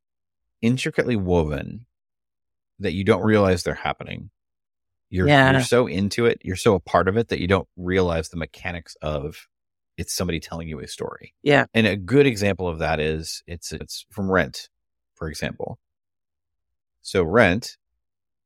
intricately 0.60 1.16
woven 1.16 1.86
that 2.80 2.92
you 2.92 3.04
don't 3.04 3.22
realize 3.22 3.62
they're 3.62 3.74
happening. 3.74 4.30
You're, 5.08 5.28
Yeah. 5.28 5.52
you're 5.52 5.60
so 5.62 5.86
into 5.86 6.26
it. 6.26 6.40
You're 6.44 6.56
so 6.56 6.74
a 6.74 6.80
part 6.80 7.08
of 7.08 7.16
it 7.16 7.28
that 7.28 7.40
you 7.40 7.46
don't 7.46 7.68
realize 7.76 8.28
the 8.28 8.36
mechanics 8.36 8.96
of 9.00 9.46
it's 9.96 10.14
somebody 10.14 10.40
telling 10.40 10.68
you 10.68 10.80
a 10.80 10.88
story. 10.88 11.32
Yeah. 11.42 11.66
And 11.72 11.86
a 11.86 11.96
good 11.96 12.26
example 12.26 12.68
of 12.68 12.80
that 12.80 13.00
is 13.00 13.42
it's, 13.46 13.72
it's 13.72 14.04
from 14.10 14.30
Rent, 14.30 14.68
for 15.14 15.28
example. 15.28 15.78
So 17.02 17.22
Rent, 17.22 17.76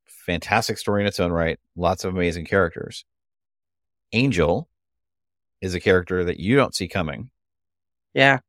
fantastic 0.05 0.77
story 0.77 1.01
in 1.01 1.07
its 1.07 1.19
own 1.19 1.31
right. 1.31 1.59
Lots 1.75 2.05
of 2.05 2.13
amazing 2.13 2.45
characters. 2.45 3.03
Angel 4.13 4.67
is 5.61 5.73
a 5.75 5.79
character 5.79 6.23
that 6.23 6.39
you 6.39 6.55
don't 6.55 6.75
see 6.75 6.87
coming, 6.87 7.29
Yeah. 8.13 8.39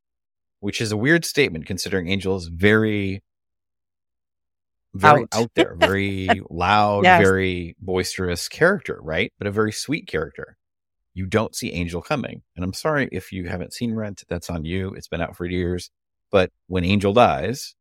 which 0.59 0.81
is 0.81 0.91
a 0.91 0.97
weird 0.97 1.25
statement 1.25 1.65
considering 1.65 2.07
Angel 2.09 2.35
is 2.35 2.47
very, 2.47 3.21
very 4.93 5.21
Out. 5.23 5.27
out, 5.33 5.51
there, 5.55 5.75
very 5.75 6.27
loud, 6.49 7.03
Yes. 7.03 7.21
very 7.21 7.75
boisterous 7.79 8.47
character, 8.47 8.99
right? 9.01 9.31
But 9.37 9.47
a 9.47 9.51
very 9.51 9.71
sweet 9.71 10.07
character. 10.07 10.57
You 11.15 11.25
don't 11.27 11.55
see 11.55 11.71
Angel 11.71 12.01
coming. 12.01 12.41
And 12.55 12.63
I'm 12.65 12.73
sorry 12.73 13.09
if 13.11 13.31
you 13.31 13.47
haven't 13.47 13.73
seen 13.73 13.93
Rent, 13.93 14.23
that's 14.27 14.49
on 14.49 14.65
you. 14.65 14.93
It's 14.95 15.07
been 15.07 15.21
out 15.21 15.35
for 15.35 15.45
years. 15.45 15.91
But 16.31 16.51
when 16.67 16.83
Angel 16.83 17.13
dies, 17.13 17.75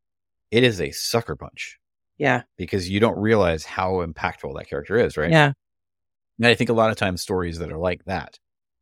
it 0.51 0.63
is 0.63 0.81
a 0.81 0.91
sucker 0.91 1.35
punch 1.37 1.79
Yeah. 2.19 2.43
because 2.59 2.91
you 2.91 3.01
don't 3.01 3.19
realize 3.19 3.65
how 3.65 4.05
impactful 4.07 4.55
that 4.59 4.69
character 4.69 4.97
is, 4.99 5.17
right? 5.17 5.31
Yeah. 5.31 5.53
And 6.43 6.49
I 6.51 6.57
think 6.57 6.71
a 6.71 6.75
lot 6.75 6.91
of 6.91 6.97
times 6.97 7.23
stories 7.23 7.59
that 7.59 7.71
are 7.71 7.79
like 7.79 8.05
that 8.07 8.41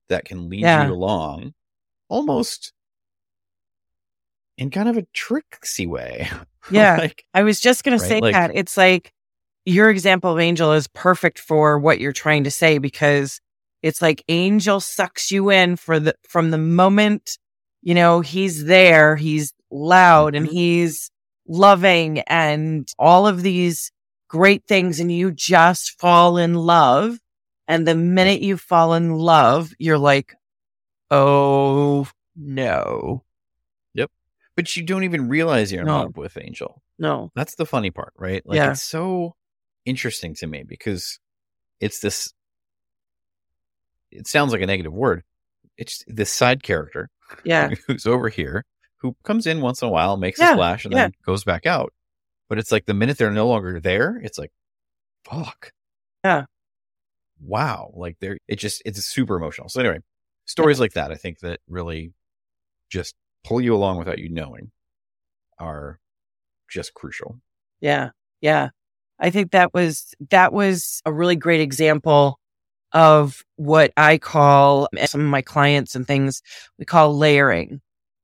that 0.09 0.25
can 0.25 0.49
lead 0.49 0.61
Yeah. 0.63 0.87
you 0.87 0.95
along 0.95 1.53
almost 2.09 2.73
in 4.57 4.71
kind 4.71 4.89
of 4.89 4.97
a 4.97 5.07
tricksy 5.13 5.87
way. 5.87 6.29
Yeah. 6.71 6.97
like, 6.99 7.25
I 7.35 7.43
was 7.43 7.59
just 7.59 7.85
going 7.85 7.99
Right, 7.99 8.03
to 8.03 8.09
say 8.09 8.21
like- 8.21 8.35
that. 8.35 8.51
It's 8.55 8.77
like 8.77 9.13
your 9.65 9.89
example 9.91 10.31
of 10.33 10.39
Angel 10.39 10.73
is 10.73 10.87
perfect 10.89 11.39
for 11.39 11.79
what 11.79 12.01
you're 12.01 12.13
trying 12.13 12.45
to 12.45 12.51
say 12.51 12.77
because 12.79 13.41
it's 13.83 14.01
like 14.03 14.23
Angel 14.29 14.79
sucks 14.79 15.31
you 15.31 15.51
in 15.51 15.77
for 15.77 15.99
the 15.99 16.15
from 16.29 16.51
the 16.51 16.59
moment, 16.59 17.39
you 17.83 17.95
know, 17.95 18.21
he's 18.21 18.65
there, 18.67 19.17
he's 19.17 19.53
loud 19.71 20.35
and 20.35 20.47
Mhm. 20.49 20.53
he's 20.53 21.11
loving 21.49 22.21
and 22.21 22.91
all 22.99 23.27
of 23.27 23.43
these 23.43 23.91
great 24.29 24.65
things 24.69 25.01
and 25.01 25.11
you 25.11 25.31
just 25.31 25.99
fall 25.99 26.37
in 26.37 26.53
love. 26.55 27.19
And 27.71 27.87
the 27.87 27.95
minute 27.95 28.41
you 28.43 28.57
fall 28.57 28.95
in 28.95 29.13
love, 29.15 29.73
you're 29.79 29.97
like, 29.97 30.35
"Oh, 31.09 32.09
no." 32.35 33.23
Yep. 33.95 34.11
But 34.57 34.75
you 34.77 34.83
don't 34.83 35.05
even 35.05 35.29
realize 35.29 35.71
you're 35.71 35.83
in 35.83 35.87
No. 35.87 36.01
love 36.01 36.17
with 36.17 36.37
Angel. 36.37 36.83
No. 36.99 37.31
That's 37.37 37.55
the 37.55 37.65
funny 37.65 37.93
part, 37.93 38.13
right? 38.17 38.43
Like 38.45 38.57
Yeah. 38.57 38.73
it's 38.73 38.83
so 38.83 39.37
interesting 39.85 40.35
to 40.35 40.49
me 40.49 40.65
because 40.65 41.21
it's 41.79 42.01
this 42.01 42.33
it 44.11 44.27
sounds 44.27 44.51
like 44.53 44.63
a 44.63 44.67
negative 44.67 44.93
word. 44.93 45.23
It's 45.77 46.03
this 46.09 46.33
side 46.33 46.65
character 46.65 47.09
Yeah. 47.45 47.71
who's 47.87 48.05
over 48.07 48.29
here 48.29 48.65
who 48.97 49.15
comes 49.23 49.47
in 49.47 49.61
once 49.61 49.81
in 49.81 49.87
a 49.89 49.91
while, 49.93 50.17
makes 50.17 50.41
Yeah, 50.41 50.51
a 50.51 50.55
splash, 50.55 50.85
and 50.85 50.93
yeah. 50.93 51.03
then 51.03 51.13
goes 51.25 51.45
back 51.45 51.65
out. 51.67 51.93
But 52.49 52.59
it's 52.59 52.73
like 52.73 52.87
the 52.87 52.95
minute 52.95 53.17
they're 53.17 53.31
no 53.31 53.47
longer 53.47 53.79
there, 53.81 54.21
it's 54.23 54.39
like, 54.39 54.51
fuck. 55.25 55.73
Yeah. 56.25 56.47
Wow. 57.43 57.93
Like 57.95 58.17
they're 58.21 58.39
it 58.49 58.57
just 58.57 58.83
it's 58.85 59.05
super 59.05 59.37
emotional. 59.37 59.69
So 59.69 59.81
anyway, 59.81 60.01
stories 60.47 60.81
like 60.81 60.93
that 60.93 61.11
I 61.11 61.15
think 61.17 61.41
that 61.41 61.61
really 61.69 62.13
just 62.91 63.15
pull 63.45 63.61
you 63.61 63.75
along 63.75 63.99
without 63.99 64.19
you 64.19 64.29
knowing 64.29 64.71
are 65.59 65.99
just 66.69 66.95
crucial. 66.95 67.41
Yeah. 67.81 68.11
Yeah. 68.41 68.71
I 69.19 69.31
think 69.31 69.53
that 69.53 69.75
was 69.75 70.15
that 70.31 70.53
was 70.53 71.03
a 71.05 71.13
really 71.13 71.37
great 71.37 71.61
example 71.61 72.39
of 72.93 73.43
what 73.57 73.93
I 73.97 74.19
call 74.19 74.89
some 75.05 75.21
of 75.21 75.27
my 75.27 75.43
clients 75.43 75.95
and 75.95 76.07
things 76.07 76.43
we 76.79 76.85
call 76.85 77.17
layering. 77.17 77.81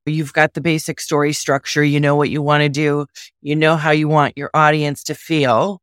You've 0.06 0.32
got 0.32 0.54
the 0.54 0.60
basic 0.60 1.00
story 1.00 1.32
structure, 1.32 1.82
you 1.82 2.00
know 2.00 2.14
what 2.16 2.30
you 2.30 2.40
want 2.40 2.62
to 2.62 2.68
do, 2.68 3.06
you 3.42 3.56
know 3.56 3.76
how 3.76 3.90
you 3.90 4.08
want 4.08 4.38
your 4.38 4.50
audience 4.54 5.02
to 5.04 5.14
feel, 5.14 5.80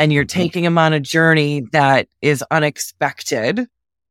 and 0.00 0.12
you're 0.12 0.24
Mhm. 0.24 0.28
taking 0.28 0.64
them 0.64 0.78
on 0.78 0.92
a 0.94 0.98
journey 1.00 1.60
that 1.72 2.08
is 2.22 2.42
unexpected, 2.50 3.66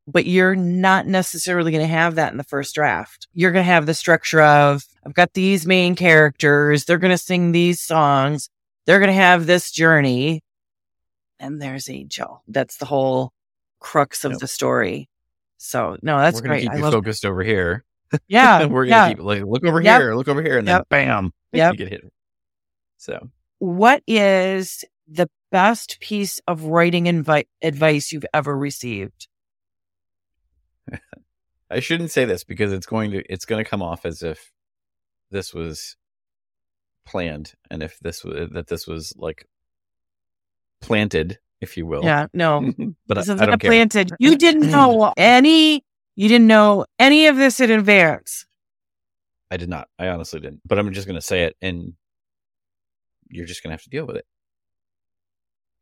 but 0.08 0.26
you're 0.26 0.56
not 0.56 1.08
necessarily 1.08 1.72
going 1.72 1.84
to 1.84 1.88
have 1.94 2.16
that 2.16 2.32
in 2.32 2.38
the 2.38 2.44
first 2.44 2.76
draft. 2.76 3.28
You're 3.34 3.52
going 3.52 3.66
to 3.66 3.72
have 3.72 3.86
the 3.88 3.94
structure 3.96 4.42
of 4.42 4.86
I've 5.06 5.14
got 5.16 5.34
these 5.34 5.66
main 5.66 5.96
characters, 5.96 6.86
they're 6.86 6.98
going 7.00 7.12
to 7.12 7.18
sing 7.18 7.52
these 7.52 7.82
songs, 7.82 8.50
they're 8.86 9.00
going 9.00 9.08
to 9.10 9.14
have 9.14 9.48
this 9.48 9.72
journey, 9.72 10.44
and 11.40 11.62
there's 11.62 11.90
Angel. 11.90 12.44
That's 12.48 12.78
the 12.78 12.86
whole 12.86 13.32
crux 13.80 14.24
of 14.26 14.34
Yep. 14.34 14.42
the 14.42 14.48
story. 14.48 15.10
So, 15.58 15.98
no, 16.02 16.20
that's 16.20 16.36
We're 16.36 16.42
gonna 16.42 16.54
great. 16.56 16.62
keep 16.64 16.72
I 16.72 16.76
you 16.78 16.82
love 16.84 16.94
focused 16.94 17.26
over 17.26 17.44
here. 17.44 17.84
Yeah. 18.28 18.66
We're 18.66 18.86
gonna 18.86 18.90
yeah. 18.96 19.10
keep 19.10 19.20
like 19.20 19.44
look 19.44 19.64
over 19.66 19.82
Yep. 19.82 20.02
here, 20.02 20.16
look 20.16 20.28
over 20.28 20.42
here, 20.42 20.58
and 20.58 20.68
then 20.68 20.82
bam, 20.90 21.32
Yep. 21.54 21.74
you 21.74 21.78
get 21.78 21.90
hit. 21.90 22.14
So 22.98 23.30
What 23.60 24.04
is 24.08 24.84
the 25.08 25.30
best 25.52 26.00
piece 26.00 26.40
of 26.48 26.64
writing 26.66 27.06
invi- 27.06 27.48
advice 27.62 28.12
you've 28.12 28.26
ever 28.34 28.58
received? 28.58 29.28
I 31.72 31.80
shouldn't 31.80 32.12
say 32.12 32.26
this 32.26 32.44
because 32.44 32.74
it's 32.74 32.88
going 32.88 33.12
to 33.12 33.24
it's 33.32 33.46
going 33.46 33.64
to 33.64 33.70
come 33.70 33.82
off 33.84 34.06
as 34.06 34.24
if 34.24 34.52
this 35.30 35.54
was 35.54 35.96
planned 37.06 37.54
and 37.70 37.84
if 37.84 38.00
this 38.00 38.24
was 38.24 38.50
that 38.52 38.68
this 38.68 38.88
was 38.88 39.14
like 39.18 39.48
planted, 40.82 41.40
if 41.62 41.78
you 41.78 41.86
will. 41.86 42.04
Yeah, 42.04 42.28
no. 42.34 42.72
but 43.08 43.18
I, 43.18 43.22
This 43.22 43.30
I 43.30 43.34
isn't 43.36 43.60
care. 43.60 43.70
planted. 43.70 44.12
You 44.20 44.36
didn't 44.38 44.72
know 44.72 45.14
any. 45.18 45.84
You 46.16 46.28
didn't 46.28 46.48
know 46.48 46.86
any 46.98 47.28
of 47.28 47.38
this 47.38 47.60
in 47.60 47.72
advance. 47.72 48.46
I 49.52 49.58
did 49.58 49.70
not. 49.70 49.88
I 49.98 50.10
honestly 50.10 50.40
didn't. 50.40 50.62
But 50.66 50.78
I'm 50.80 50.92
just 50.94 51.08
going 51.08 51.16
to 51.16 51.26
say 51.26 51.44
it, 51.44 51.56
and 51.62 51.94
you're 53.30 53.46
just 53.46 53.64
going 53.64 53.70
to 53.70 53.74
have 53.74 53.84
to 53.84 53.90
deal 53.90 54.06
with 54.06 54.18
it. 54.18 54.26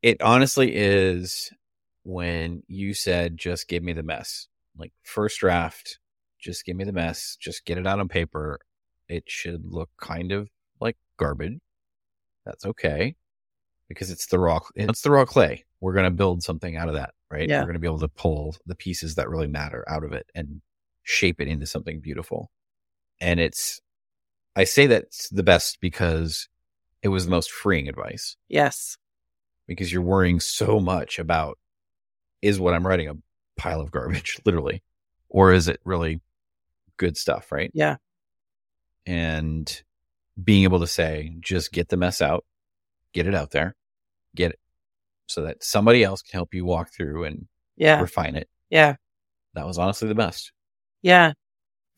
It 0.02 0.22
honestly 0.22 0.76
is 0.76 1.52
when 2.04 2.64
you 2.68 2.94
said, 2.94 3.38
just 3.38 3.68
give 3.68 3.84
me 3.84 3.94
the 3.94 4.04
mess. 4.04 4.48
Like, 4.78 4.94
first 5.04 5.40
draft, 5.40 6.00
just 6.40 6.66
give 6.66 6.76
me 6.76 6.84
the 6.84 6.94
mess. 6.94 7.38
Just 7.40 7.66
get 7.66 7.78
it 7.78 7.88
out 7.88 8.00
on 8.00 8.08
paper. 8.08 8.60
It 9.10 9.24
should 9.28 9.64
look 9.66 9.90
kind 10.00 10.32
of 10.32 10.50
like 10.80 10.98
garbage. 11.18 11.60
That's 12.46 12.66
okay 12.66 13.16
because 13.90 14.12
it's 14.12 14.28
the 14.28 14.40
raw, 14.40 14.60
it's 14.76 15.02
the 15.02 15.12
raw 15.12 15.26
clay. 15.26 15.66
We're 15.82 15.94
going 15.94 16.06
to 16.06 16.12
build 16.12 16.44
something 16.44 16.76
out 16.76 16.88
of 16.88 16.96
that, 16.96 17.14
right? 17.32 17.48
Yeah. 17.48 17.60
We're 17.60 17.68
going 17.68 17.74
to 17.74 17.80
be 17.80 17.88
able 17.88 18.00
to 18.00 18.08
pull 18.08 18.56
the 18.66 18.76
pieces 18.76 19.16
that 19.16 19.30
really 19.30 19.48
matter 19.48 19.84
out 19.88 20.04
of 20.04 20.14
it 20.14 20.28
and 20.36 20.62
shape 21.04 21.40
it 21.40 21.48
into 21.48 21.66
something 21.66 22.02
beautiful 22.02 22.52
and 23.22 23.40
it's 23.40 23.80
i 24.58 24.66
say 24.66 24.88
that's 24.88 25.30
the 25.30 25.42
best 25.42 25.78
because 25.80 26.50
it 27.02 27.08
was 27.08 27.24
the 27.24 27.32
most 27.32 27.50
freeing 27.50 27.88
advice 27.88 28.36
Yes. 28.50 28.98
Because 29.68 29.92
you're 29.92 30.02
worrying 30.02 30.40
so 30.40 30.80
much 30.80 31.20
about 31.20 31.58
is 32.42 32.60
what 32.60 32.74
i'm 32.74 32.86
writing 32.88 33.08
a 33.10 33.16
pile 33.58 33.82
of 33.82 33.92
garbage 33.92 34.40
literally 34.46 34.82
or 35.30 35.52
is 35.54 35.68
it 35.68 35.80
really 35.84 36.22
good 36.98 37.18
stuff 37.18 37.52
right 37.52 37.72
Yeah. 37.74 37.98
and 39.06 39.82
being 40.42 40.64
able 40.64 40.80
to 40.82 40.88
say 40.88 41.34
just 41.40 41.72
get 41.72 41.90
the 41.90 41.98
mess 41.98 42.22
out 42.22 42.46
get 43.14 43.28
it 43.28 43.34
out 43.36 43.52
there 43.52 43.76
get 44.36 44.52
it 44.52 44.60
so 45.28 45.44
that 45.44 45.64
somebody 45.64 46.04
else 46.04 46.22
can 46.22 46.38
help 46.38 46.54
you 46.54 46.64
walk 46.66 46.90
through 46.94 47.24
and 47.26 47.48
Yeah. 47.76 48.00
refine 48.02 48.36
it 48.36 48.48
Yeah. 48.70 48.96
that 49.56 49.66
was 49.66 49.78
honestly 49.78 50.08
the 50.08 50.16
best 50.16 50.52
Yeah. 51.02 51.34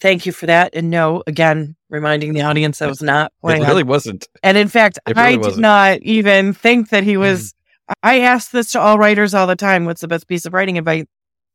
Thank 0.02 0.26
you 0.26 0.32
for 0.32 0.46
that. 0.46 0.74
And 0.76 0.90
no, 0.90 1.24
again, 1.28 1.76
reminding 1.90 2.32
the 2.34 2.44
audience 2.44 2.80
that 2.80 2.88
was 2.88 3.02
not 3.02 3.34
it 3.44 3.48
really 3.68 3.84
wasn't 3.84 4.30
And 4.44 4.58
in 4.58 4.70
fact, 4.70 4.98
It 5.06 5.18
I 5.18 5.32
did 5.32 5.42
wasn't. 5.42 5.60
not 5.62 6.02
even 6.04 6.54
think 6.54 6.90
that 6.90 7.04
he 7.04 7.18
was. 7.18 7.50
Mm-hmm. 7.50 7.59
I 8.04 8.22
ask 8.22 8.52
this 8.52 8.72
to 8.72 8.80
all 8.80 8.98
writers 8.98 9.34
all 9.34 9.48
the 9.48 9.56
time 9.56 9.86
what's 9.86 10.02
the 10.02 10.08
best 10.08 10.28
piece 10.28 10.46
of 10.46 10.54
writing 10.54 10.78
advice? 10.78 11.06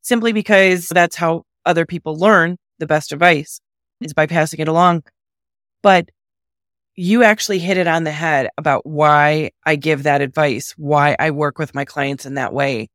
Simply 0.01 0.33
because 0.33 0.87
that's 0.87 1.15
how 1.15 1.43
other 1.65 1.85
people 1.85 2.17
learn 2.17 2.57
the 2.79 2.85
best 2.85 3.11
advice 3.11 3.59
is 4.01 4.13
by 4.13 4.27
passing 4.27 4.59
it 4.59 4.67
along. 4.67 5.03
But 5.81 6.09
you 6.95 7.23
actually 7.23 7.59
hit 7.59 7.77
it 7.77 7.87
on 7.87 8.03
the 8.03 8.11
head 8.11 8.49
about 8.57 8.85
why 8.85 9.51
I 9.65 9.75
give 9.75 10.03
that 10.03 10.21
advice, 10.21 10.73
why 10.77 11.15
I 11.19 11.31
work 11.31 11.57
with 11.57 11.75
my 11.75 11.85
clients 11.85 12.25
in 12.25 12.35
that 12.35 12.53
way 12.53 12.89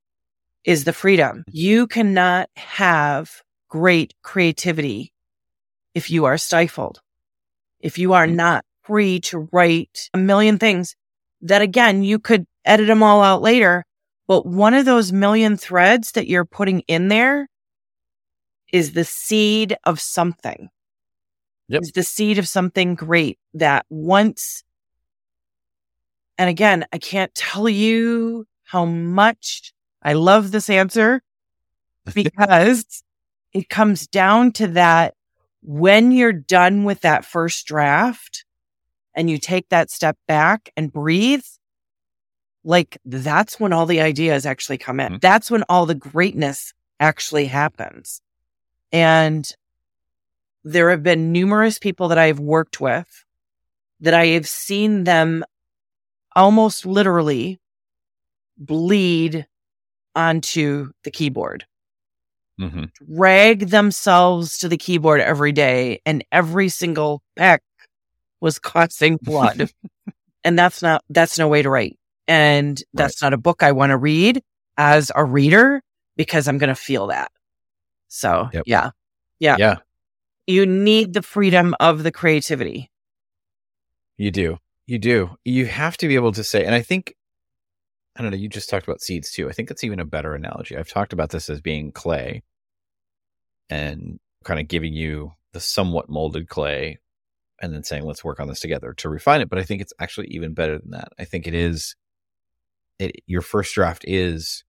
is 0.64 0.84
the 0.84 0.92
freedom. 0.92 1.44
You 1.50 1.86
cannot 1.86 2.48
have 2.56 3.42
great 3.68 4.14
creativity 4.22 5.12
if 5.94 6.10
you 6.10 6.24
are 6.26 6.38
stifled 6.38 7.00
if 7.80 7.98
you 7.98 8.12
are 8.12 8.26
mm. 8.26 8.34
not 8.34 8.64
free 8.82 9.20
to 9.20 9.48
write 9.52 10.10
a 10.14 10.18
million 10.18 10.58
things 10.58 10.94
that 11.42 11.62
again, 11.62 12.02
you 12.02 12.18
could 12.18 12.46
edit 12.64 12.86
them 12.86 13.02
all 13.02 13.22
out 13.22 13.42
later. 13.42 13.84
But 14.28 14.46
one 14.46 14.74
of 14.74 14.84
those 14.84 15.12
million 15.12 15.56
threads 15.56 16.12
that 16.12 16.28
you're 16.28 16.44
putting 16.44 16.80
in 16.80 17.08
there 17.08 17.48
is 18.72 18.92
the 18.92 19.04
seed 19.04 19.76
of 19.84 20.00
something. 20.00 20.68
Yep. 21.68 21.82
Is 21.82 21.92
the 21.92 22.02
seed 22.02 22.38
of 22.38 22.48
something 22.48 22.94
great 22.94 23.38
that 23.54 23.86
once, 23.90 24.64
and 26.36 26.50
again, 26.50 26.84
I 26.92 26.98
can't 26.98 27.34
tell 27.34 27.68
you 27.68 28.46
how 28.64 28.84
much 28.84 29.72
I 30.02 30.14
love 30.14 30.50
this 30.50 30.68
answer 30.68 31.22
because 32.14 33.02
it 33.52 33.68
comes 33.68 34.06
down 34.06 34.52
to 34.52 34.68
that 34.68 35.14
when 35.62 36.12
you're 36.12 36.32
done 36.32 36.84
with 36.84 37.02
that 37.02 37.24
first 37.24 37.66
draft 37.66 38.44
and 39.14 39.28
you 39.28 39.38
take 39.38 39.68
that 39.68 39.90
step 39.90 40.16
back 40.26 40.70
and 40.76 40.92
breathe, 40.92 41.44
like 42.64 42.98
that's 43.04 43.58
when 43.58 43.72
all 43.72 43.86
the 43.86 44.00
ideas 44.00 44.46
actually 44.46 44.78
come 44.78 45.00
in. 45.00 45.14
Mhm. 45.14 45.20
That's 45.20 45.50
when 45.50 45.64
all 45.68 45.86
the 45.86 45.94
greatness 45.94 46.72
actually 46.98 47.46
happens. 47.46 48.20
And 48.92 49.50
there 50.64 50.90
have 50.90 51.02
been 51.02 51.32
numerous 51.32 51.78
people 51.78 52.08
that 52.08 52.18
I've 52.18 52.38
worked 52.38 52.80
with 52.80 53.24
that 54.00 54.14
I 54.14 54.26
have 54.28 54.48
seen 54.48 55.04
them 55.04 55.44
almost 56.36 56.84
literally 56.84 57.60
bleed 58.58 59.46
onto 60.14 60.90
the 61.04 61.10
keyboard 61.10 61.64
hmm 62.58 62.84
drag 63.16 63.68
themselves 63.68 64.58
to 64.58 64.68
the 64.68 64.76
keyboard 64.76 65.20
every 65.20 65.52
day 65.52 66.00
and 66.04 66.24
every 66.30 66.68
single 66.68 67.22
peck 67.36 67.62
was 68.40 68.58
causing 68.58 69.16
blood. 69.16 69.70
and 70.44 70.58
that's 70.58 70.82
not, 70.82 71.02
that's 71.08 71.38
no 71.38 71.48
way 71.48 71.62
to 71.62 71.70
write. 71.70 71.98
And 72.28 72.80
that's 72.94 73.20
not 73.22 73.32
a 73.32 73.38
book 73.38 73.62
I 73.62 73.72
want 73.72 73.90
to 73.90 73.96
read 73.96 74.42
as 74.76 75.10
a 75.14 75.24
reader 75.24 75.82
because 76.16 76.46
I'm 76.48 76.58
going 76.58 76.68
to 76.68 76.74
feel 76.74 77.08
that. 77.08 77.30
So, 78.08 78.48
Yep. 78.52 78.64
yeah. 78.66 78.90
Yeah. 79.38 79.56
Yeah, 79.58 79.76
You 80.46 80.66
need 80.66 81.12
the 81.14 81.22
freedom 81.22 81.74
of 81.80 82.02
the 82.02 82.12
creativity. 82.12 82.90
you 84.16 84.30
do. 84.30 84.58
You 84.86 84.98
do. 84.98 85.36
You 85.44 85.66
have 85.66 85.96
to 85.98 86.08
be 86.08 86.14
able 86.16 86.32
to 86.32 86.44
say, 86.44 86.64
and 86.64 86.74
I 86.74 86.82
think, 86.82 87.14
I 88.16 88.22
don't 88.22 88.32
know, 88.32 88.36
you 88.36 88.48
just 88.48 88.68
talked 88.68 88.86
about 88.86 89.00
seeds 89.00 89.30
too. 89.32 89.48
I 89.48 89.52
think 89.52 89.68
that's 89.68 89.84
even 89.84 89.98
a 90.00 90.04
better 90.04 90.34
analogy. 90.34 90.76
I've 90.76 90.88
talked 90.88 91.12
about 91.12 91.30
this 91.30 91.48
as 91.48 91.60
being 91.60 91.90
clay 91.92 92.42
and 93.70 94.18
kind 94.44 94.60
of 94.60 94.68
giving 94.68 94.92
you 94.92 95.32
the 95.52 95.60
somewhat 95.60 96.08
molded 96.10 96.48
clay 96.48 96.98
and 97.62 97.72
then 97.72 97.82
saying, 97.84 98.04
let's 98.04 98.24
work 98.24 98.40
on 98.40 98.48
this 98.48 98.60
together 98.60 98.92
to 98.94 99.08
refine 99.08 99.40
it. 99.40 99.48
But 99.48 99.58
I 99.58 99.62
think 99.62 99.80
it's 99.80 99.92
actually 100.00 100.26
even 100.28 100.54
better 100.54 100.78
than 100.78 100.90
that. 100.90 101.08
I 101.18 101.24
think 101.24 101.46
it 101.46 101.54
is, 101.54 101.94
it, 103.00 103.16
your 103.26 103.42
first 103.42 103.74
draft 103.74 104.04
is 104.06 104.62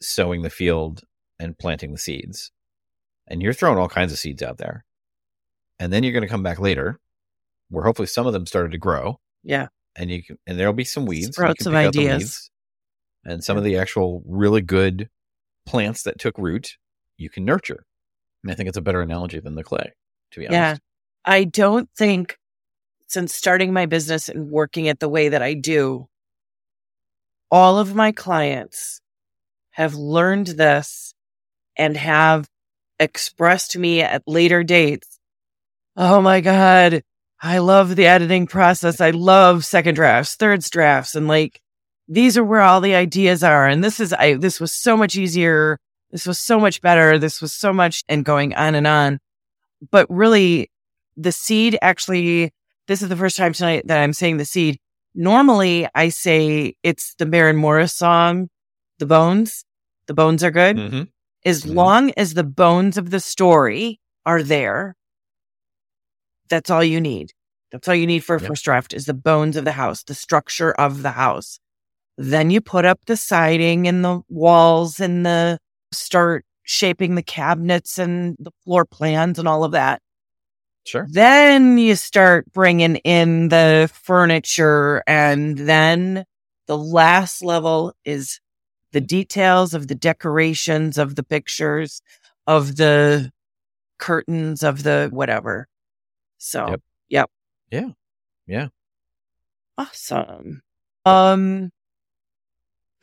sowing 0.00 0.42
the 0.42 0.50
field 0.50 1.02
and 1.38 1.58
planting 1.58 1.92
the 1.92 1.98
seeds. 1.98 2.50
And 3.26 3.42
you're 3.42 3.52
throwing 3.52 3.78
all 3.78 3.88
kinds 3.88 4.12
of 4.12 4.18
seeds 4.18 4.42
out 4.42 4.58
there. 4.58 4.84
And 5.78 5.92
then 5.92 6.02
you're 6.02 6.12
going 6.12 6.22
to 6.22 6.28
come 6.28 6.42
back 6.42 6.58
later 6.58 6.98
where 7.68 7.84
hopefully 7.84 8.06
some 8.06 8.26
of 8.26 8.32
them 8.32 8.46
started 8.46 8.72
to 8.72 8.78
grow 8.78 9.20
Yeah. 9.44 9.68
and 9.96 10.10
you 10.10 10.22
can, 10.22 10.38
and 10.46 10.58
there'll 10.58 10.72
be 10.72 10.84
some 10.84 11.06
weeds. 11.06 11.26
and 11.26 11.32
you 11.32 11.32
Sprout 11.34 11.56
can 11.58 11.64
some 11.64 11.72
pick 11.74 11.86
out 11.86 11.92
the 11.92 12.00
ideas. 12.08 12.18
weeds. 12.22 12.50
and 13.24 13.44
some 13.44 13.56
of 13.56 13.64
the 13.64 13.76
actual 13.78 14.22
really 14.26 14.60
good 14.60 15.08
plants 15.66 16.02
that 16.04 16.18
took 16.18 16.36
root, 16.38 16.76
you 17.16 17.30
can 17.30 17.44
nurture. 17.44 17.84
And 18.42 18.50
I 18.50 18.54
think 18.54 18.68
it's 18.68 18.78
a 18.78 18.82
better 18.82 19.00
analogy 19.02 19.40
than 19.40 19.54
the 19.54 19.62
clay, 19.64 19.92
to 20.32 20.40
be 20.40 20.46
honest. 20.48 20.52
Yeah. 20.54 20.76
I 21.24 21.44
don't 21.44 21.88
think 21.96 22.38
since 23.06 23.34
starting 23.34 23.72
my 23.72 23.86
business 23.86 24.28
and 24.28 24.50
working 24.50 24.86
it 24.86 24.98
the 25.00 25.08
way 25.08 25.28
that 25.30 25.42
I 25.42 25.54
do, 25.54 26.08
all 27.50 27.78
of 27.78 27.94
my 27.94 28.12
clients 28.12 29.00
have 29.70 29.94
learned 29.94 30.46
this 30.46 31.14
and 31.76 31.96
have 31.96 32.48
expressed 32.98 33.72
to 33.72 33.78
me 33.78 34.02
at 34.02 34.22
later 34.26 34.62
dates, 34.62 35.18
Oh 35.96 36.20
my 36.20 36.40
God, 36.40 37.02
I 37.42 37.58
love 37.58 37.96
the 37.96 38.06
editing 38.06 38.46
process. 38.46 39.00
I 39.00 39.10
love 39.10 39.64
second 39.64 39.94
drafts, 39.94 40.36
third 40.36 40.62
drafts, 40.62 41.14
and 41.14 41.26
like 41.26 41.60
these 42.06 42.36
are 42.36 42.44
where 42.44 42.60
all 42.60 42.80
the 42.80 42.94
ideas 42.94 43.42
are. 43.42 43.66
And 43.66 43.82
this 43.82 44.00
is, 44.00 44.12
I, 44.12 44.34
this 44.34 44.60
was 44.60 44.72
so 44.72 44.96
much 44.96 45.16
easier. 45.16 45.78
This 46.10 46.26
was 46.26 46.38
so 46.38 46.58
much 46.58 46.80
better. 46.82 47.18
This 47.18 47.40
was 47.40 47.52
so 47.52 47.72
much 47.72 48.02
and 48.08 48.24
going 48.24 48.54
on 48.54 48.74
and 48.74 48.86
on. 48.86 49.20
But 49.90 50.06
really, 50.10 50.70
the 51.16 51.32
seed 51.32 51.78
actually, 51.80 52.52
this 52.88 53.00
is 53.00 53.08
the 53.08 53.16
first 53.16 53.36
time 53.36 53.52
tonight 53.52 53.86
that 53.86 54.02
I'm 54.02 54.12
saying 54.12 54.36
the 54.36 54.44
seed. 54.44 54.78
Normally, 55.14 55.88
I 55.94 56.08
say 56.08 56.74
it's 56.82 57.14
the 57.16 57.26
Maren 57.26 57.56
Morris 57.56 57.92
song, 57.92 58.48
The 58.98 59.06
Bones. 59.06 59.64
The 60.06 60.14
bones 60.14 60.42
are 60.44 60.50
good. 60.50 60.76
Mm-hmm. 60.76 61.02
As 61.44 61.64
Mhm. 61.64 61.74
long 61.74 62.10
as 62.16 62.34
the 62.34 62.44
bones 62.44 62.96
of 62.98 63.10
the 63.10 63.20
story 63.20 64.00
are 64.26 64.42
there, 64.42 64.94
that's 66.48 66.70
all 66.70 66.84
you 66.84 67.00
need. 67.00 67.32
That's 67.72 67.86
all 67.88 67.94
you 67.94 68.06
need 68.06 68.24
for 68.24 68.36
a 68.36 68.40
Yep. 68.40 68.48
first 68.48 68.64
draft 68.64 68.92
is 68.92 69.06
the 69.06 69.14
bones 69.14 69.56
of 69.56 69.64
the 69.64 69.72
house, 69.72 70.02
the 70.02 70.14
structure 70.14 70.72
of 70.72 71.02
the 71.02 71.12
house. 71.12 71.60
Then 72.18 72.50
you 72.50 72.60
put 72.60 72.84
up 72.84 73.00
the 73.06 73.16
siding 73.16 73.86
and 73.88 74.04
the 74.04 74.20
walls 74.28 75.00
and 75.00 75.24
the 75.24 75.58
start 75.92 76.44
shaping 76.64 77.14
the 77.14 77.22
cabinets 77.22 77.98
and 77.98 78.36
the 78.38 78.50
floor 78.64 78.84
plans 78.84 79.38
and 79.38 79.48
all 79.48 79.64
of 79.64 79.72
that. 79.72 80.02
Sure. 80.84 81.06
Then 81.10 81.78
you 81.78 81.94
start 81.94 82.50
bringing 82.52 82.96
in 82.96 83.48
the 83.48 83.90
furniture 84.02 85.02
and 85.06 85.56
then 85.58 86.24
the 86.66 86.78
last 86.78 87.42
level 87.42 87.94
is 88.04 88.40
the 88.92 89.00
details 89.00 89.74
of 89.74 89.88
the 89.88 89.94
decorations 89.94 90.98
of 90.98 91.16
the 91.16 91.22
pictures 91.22 92.02
of 92.46 92.76
the 92.76 93.30
curtains 93.98 94.62
of 94.62 94.82
the 94.82 95.08
whatever. 95.12 95.68
So, 96.38 96.68
Yep. 96.68 96.80
yep. 97.08 97.30
Yeah. 97.70 97.90
Yeah. 98.46 98.68
Awesome. 99.78 100.62
Um 101.04 101.70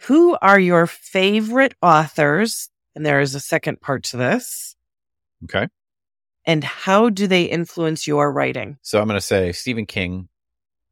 who 0.02 0.38
are 0.42 0.60
your 0.60 0.86
favorite 0.88 1.74
authors? 1.82 2.70
And 2.96 3.06
there 3.06 3.22
is 3.22 3.36
a 3.36 3.40
second 3.40 3.82
part 3.82 4.04
to 4.06 4.18
this. 4.18 4.76
Okay. 5.44 5.68
And 6.48 6.64
how 6.64 7.10
do 7.10 7.28
they 7.28 7.44
influence 7.44 8.08
your 8.08 8.32
writing? 8.32 8.78
So 8.82 9.00
I'm 9.00 9.08
going 9.08 9.18
to 9.20 9.22
say 9.26 9.52
Stephen 9.52 9.86
King 9.86 10.30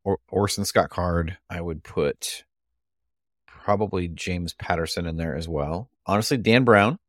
or 0.03 0.19
Orson 0.29 0.65
Scott 0.65 0.89
Card. 0.89 1.37
I 1.49 1.61
would 1.61 1.81
put 1.83 2.43
probably 3.47 4.07
James 4.09 4.53
Patterson 4.53 5.07
in 5.07 5.17
there 5.17 5.35
as 5.35 5.47
well. 5.47 5.89
Honestly, 6.05 6.37
Dan 6.37 6.65
Brown. 6.65 6.99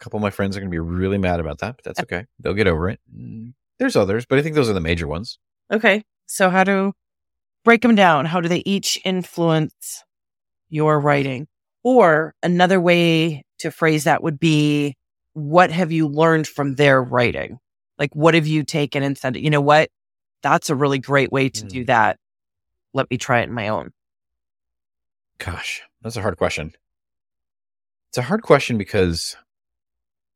A 0.00 0.04
couple 0.04 0.16
of 0.18 0.22
my 0.22 0.30
friends 0.30 0.56
are 0.56 0.60
going 0.60 0.70
to 0.70 0.74
be 0.74 0.78
really 0.78 1.18
mad 1.18 1.40
about 1.40 1.58
that, 1.58 1.76
but 1.76 1.84
that's 1.84 2.00
okay. 2.00 2.24
They'll 2.38 2.54
get 2.54 2.68
over 2.68 2.88
it. 2.88 3.00
Mm, 3.14 3.52
There's 3.78 3.96
others, 3.96 4.24
but 4.26 4.38
I 4.38 4.42
think 4.42 4.54
those 4.54 4.70
are 4.70 4.74
the 4.74 4.80
major 4.80 5.08
ones. 5.08 5.40
Okay. 5.72 6.04
So 6.26 6.50
how 6.50 6.62
do 6.62 6.92
break 7.64 7.82
them 7.82 7.96
down? 7.96 8.24
How 8.26 8.40
do 8.40 8.48
they 8.48 8.62
each 8.64 9.00
influence 9.04 10.04
your 10.68 11.00
writing? 11.00 11.48
Or 11.82 12.34
another 12.44 12.80
way 12.80 13.42
to 13.58 13.72
phrase 13.72 14.04
that 14.04 14.22
would 14.22 14.38
be 14.38 14.96
what 15.32 15.72
have 15.72 15.90
you 15.90 16.06
learned 16.06 16.46
from 16.46 16.76
their 16.76 17.02
writing? 17.02 17.58
Like 17.98 18.14
what 18.14 18.34
have 18.34 18.46
you 18.46 18.62
taken 18.64 19.02
and 19.02 19.16
said, 19.18 19.36
you 19.36 19.50
know 19.50 19.60
what? 19.60 19.90
That's 20.42 20.70
a 20.70 20.74
really 20.74 20.98
great 20.98 21.32
way 21.32 21.48
to 21.48 21.64
do 21.64 21.82
Mm. 21.82 21.86
that. 21.88 22.18
Let 22.94 23.10
me 23.10 23.18
try 23.18 23.40
it 23.40 23.48
in 23.48 23.52
my 23.52 23.68
own. 23.68 23.92
Gosh, 25.38 25.82
that's 26.02 26.16
a 26.16 26.22
hard 26.22 26.36
question. 26.36 26.72
It's 28.10 28.18
a 28.18 28.22
hard 28.22 28.42
question 28.42 28.78
because 28.78 29.36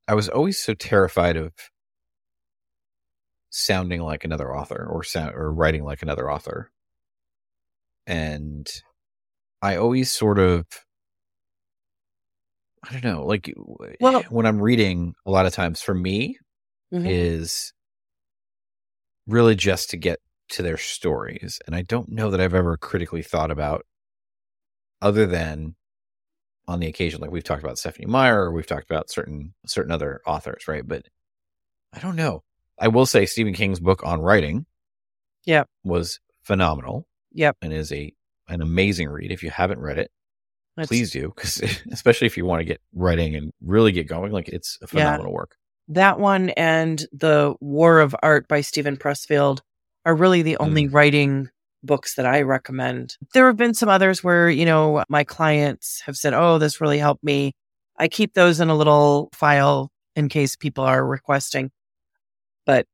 I 0.09 0.15
was 0.15 0.29
always 0.29 0.59
so 0.59 0.75
terrified 0.75 1.37
of 1.37 1.53
sounding 3.51 4.01
like 4.03 4.25
another 4.25 4.55
author 4.55 4.87
or 4.91 5.03
sound 5.05 5.35
or 5.35 5.53
writing 5.53 5.85
like 5.85 6.03
another 6.03 6.31
author. 6.31 6.71
And 8.07 8.69
I 9.61 9.77
always 9.77 10.11
sort 10.11 10.39
of 10.39 10.67
I 12.85 12.93
don't 12.93 13.05
know, 13.05 13.25
like 13.25 13.53
Well- 14.01 14.23
when 14.25 14.45
I'm 14.47 14.61
reading 14.61 15.15
a 15.25 15.31
lot 15.31 15.47
of 15.47 15.53
times 15.53 15.81
for 15.81 15.95
me 15.95 16.39
Mhm. 16.93 17.09
is 17.11 17.73
really 19.27 19.55
just 19.55 19.91
to 19.91 19.97
get 19.97 20.19
to 20.51 20.63
their 20.63 20.77
stories. 20.77 21.61
And 21.67 21.75
I 21.75 21.83
don't 21.83 22.09
know 22.11 22.31
that 22.31 22.41
I've 22.41 22.55
ever 22.55 22.77
critically 22.77 23.23
thought 23.23 23.51
about 23.51 23.87
other 25.01 25.27
than 25.27 25.75
on 26.69 26.79
the 26.81 26.87
occasion, 26.87 27.21
like 27.21 27.31
we've 27.31 27.43
talked 27.45 27.63
about 27.63 27.79
Stephenie 27.79 28.07
Meyer, 28.07 28.45
or 28.45 28.53
we've 28.53 28.67
talked 28.67 28.89
about 28.91 29.11
certain 29.11 29.55
certain 29.67 29.91
other 29.93 30.21
authors, 30.27 30.69
right? 30.69 30.87
But 30.87 31.07
I 31.93 31.99
don't 31.99 32.17
know. 32.17 32.43
I 32.79 32.89
will 32.89 33.07
say 33.07 33.27
Stephen 33.27 33.55
King's 33.55 33.81
book 33.81 34.03
on 34.05 34.21
writing, 34.21 34.67
Yep. 35.45 35.69
was 35.85 36.21
phenomenal 36.43 37.07
Yep. 37.33 37.57
and 37.63 37.73
is 37.73 37.93
a 37.93 38.13
an 38.49 38.61
amazing 38.61 39.09
read. 39.09 39.31
If 39.33 39.43
you 39.43 39.51
haven't 39.51 39.81
read 39.81 39.99
it, 39.99 40.11
That's- 40.77 40.89
please 40.89 41.11
do, 41.11 41.33
because 41.35 41.61
especially 41.93 42.27
if 42.27 42.37
you 42.37 42.45
want 42.45 42.61
to 42.61 42.65
get 42.65 42.81
writing 42.93 43.35
and 43.37 43.53
really 43.61 43.93
get 43.93 44.07
going, 44.07 44.33
like 44.33 44.49
it's 44.49 44.77
a 44.83 44.85
Yeah. 44.85 44.89
phenomenal 44.89 45.33
work. 45.33 45.57
That 45.93 46.19
one 46.19 46.51
and 46.51 47.05
The 47.13 47.55
War 47.61 48.01
of 48.01 48.17
Art 48.23 48.49
by 48.49 48.63
Steven 48.63 48.97
Pressfield 48.97 49.61
are 50.07 50.15
really 50.15 50.41
the 50.41 50.57
only 50.57 50.89
writing 50.89 51.51
books 51.83 52.15
that 52.15 52.25
I 52.25 52.43
recommend. 52.43 53.17
There 53.35 53.47
have 53.47 53.59
been 53.59 53.75
some 53.75 53.91
others 53.91 54.25
where, 54.25 54.49
you 54.49 54.65
know, 54.65 55.05
my 55.11 55.23
clients 55.23 56.01
have 56.07 56.17
said, 56.17 56.33
Oh, 56.33 56.57
this 56.59 56.81
really 56.81 56.99
helped 56.99 57.23
me. 57.23 57.53
I 57.99 58.09
keep 58.09 58.33
those 58.33 58.59
in 58.59 58.71
a 58.71 58.75
little 58.75 59.29
file 59.35 59.91
in 60.17 60.31
case 60.31 60.57
people 60.57 60.83
are 60.85 61.05
requesting. 61.05 61.71
But, 62.65 62.87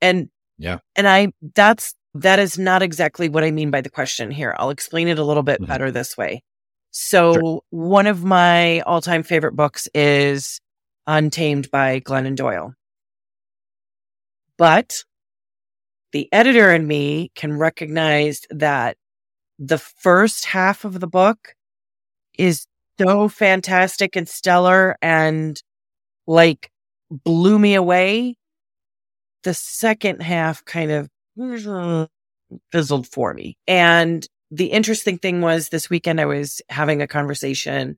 and, 0.00 0.30
Yeah. 0.56 0.78
and 0.96 1.06
I, 1.06 1.32
that's, 1.54 1.94
that 2.14 2.38
is 2.38 2.58
not 2.58 2.80
exactly 2.82 3.28
what 3.28 3.44
I 3.44 3.50
mean 3.50 3.70
by 3.70 3.82
the 3.82 3.90
question 3.90 4.30
here. 4.30 4.54
I'll 4.58 4.70
explain 4.70 5.08
it 5.08 5.18
a 5.18 5.24
little 5.24 5.42
bit 5.42 5.60
Mhm. 5.60 5.66
better 5.66 5.90
this 5.90 6.16
way. 6.16 6.42
So 6.92 7.62
one 7.68 8.06
of 8.06 8.24
my 8.24 8.80
all 8.80 9.02
time 9.02 9.22
favorite 9.22 9.54
books 9.54 9.86
is 9.94 10.60
Untamed 11.10 11.70
by 11.70 12.00
Glennon 12.00 12.36
Doyle. 12.36 12.74
But 14.58 15.04
the 16.12 16.28
editor 16.32 16.70
and 16.70 16.86
me 16.86 17.32
can 17.34 17.58
recognize 17.58 18.42
that 18.50 18.98
the 19.58 19.78
first 19.78 20.44
half 20.44 20.84
of 20.84 21.00
the 21.00 21.06
book 21.06 21.54
is 22.38 22.66
so 23.00 23.28
fantastic 23.28 24.16
and 24.16 24.28
stellar 24.28 24.96
and 25.00 25.62
like 26.26 26.70
blew 27.10 27.58
me 27.58 27.74
away. 27.74 28.36
The 29.44 29.54
second 29.54 30.20
half 30.20 30.62
kind 30.66 30.90
of 30.90 31.08
fizzled 32.70 33.06
for 33.06 33.32
me. 33.32 33.56
And 33.66 34.26
the 34.50 34.66
interesting 34.66 35.16
thing 35.16 35.40
was 35.40 35.70
this 35.70 35.88
weekend 35.88 36.20
I 36.20 36.26
was 36.26 36.60
having 36.68 37.00
a 37.00 37.06
conversation 37.06 37.96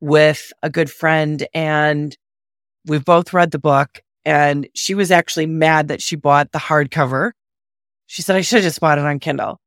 with 0.00 0.52
a 0.62 0.70
good 0.70 0.90
friend 0.90 1.44
and 1.52 2.16
we've 2.86 3.04
both 3.04 3.32
read 3.32 3.50
the 3.50 3.58
book 3.58 4.00
and 4.24 4.68
she 4.74 4.94
was 4.94 5.10
actually 5.10 5.46
mad 5.46 5.88
that 5.88 6.02
she 6.02 6.16
bought 6.16 6.52
the 6.52 6.58
hardcover. 6.58 7.32
She 8.06 8.22
said, 8.22 8.36
I 8.36 8.40
should 8.40 8.56
have 8.56 8.64
just 8.64 8.80
bought 8.80 8.98
it 8.98 9.04
on 9.04 9.18
Kindle. 9.18 9.60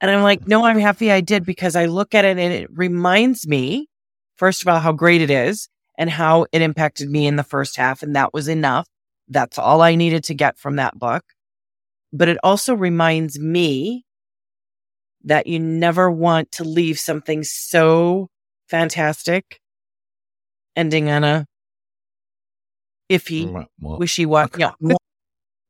And 0.00 0.10
I'm 0.10 0.22
like, 0.22 0.48
no, 0.48 0.64
I'm 0.64 0.78
happy 0.78 1.12
I 1.12 1.20
did 1.20 1.44
because 1.44 1.76
I 1.76 1.86
look 1.86 2.14
at 2.14 2.24
it 2.24 2.38
and 2.38 2.52
it 2.52 2.68
reminds 2.72 3.46
me, 3.46 3.88
first 4.36 4.62
of 4.62 4.68
all, 4.68 4.80
how 4.80 4.92
great 4.92 5.20
it 5.20 5.30
is. 5.30 5.68
and 5.98 6.10
how 6.10 6.46
it 6.52 6.62
impacted 6.62 7.08
me 7.10 7.26
in 7.26 7.36
the 7.36 7.44
first 7.44 7.76
half. 7.76 8.02
And 8.02 8.16
that 8.16 8.32
was 8.32 8.48
enough. 8.48 8.88
That's 9.28 9.58
all 9.58 9.82
I 9.82 9.94
needed 9.94 10.24
to 10.24 10.34
get 10.34 10.58
from 10.58 10.76
that 10.76 10.98
book. 10.98 11.22
But 12.12 12.28
it 12.28 12.38
also 12.42 12.74
reminds 12.74 13.38
me 13.38 14.04
that 15.24 15.46
you 15.46 15.58
never 15.58 16.10
want 16.10 16.50
to 16.52 16.64
leave 16.64 16.98
something 16.98 17.44
so 17.44 18.28
fantastic 18.68 19.60
ending 20.74 21.08
on 21.08 21.22
a 21.22 21.46
iffy, 23.12 23.66
wishy 23.80 24.26
washy. 24.26 24.60
Yeah. 24.60 24.72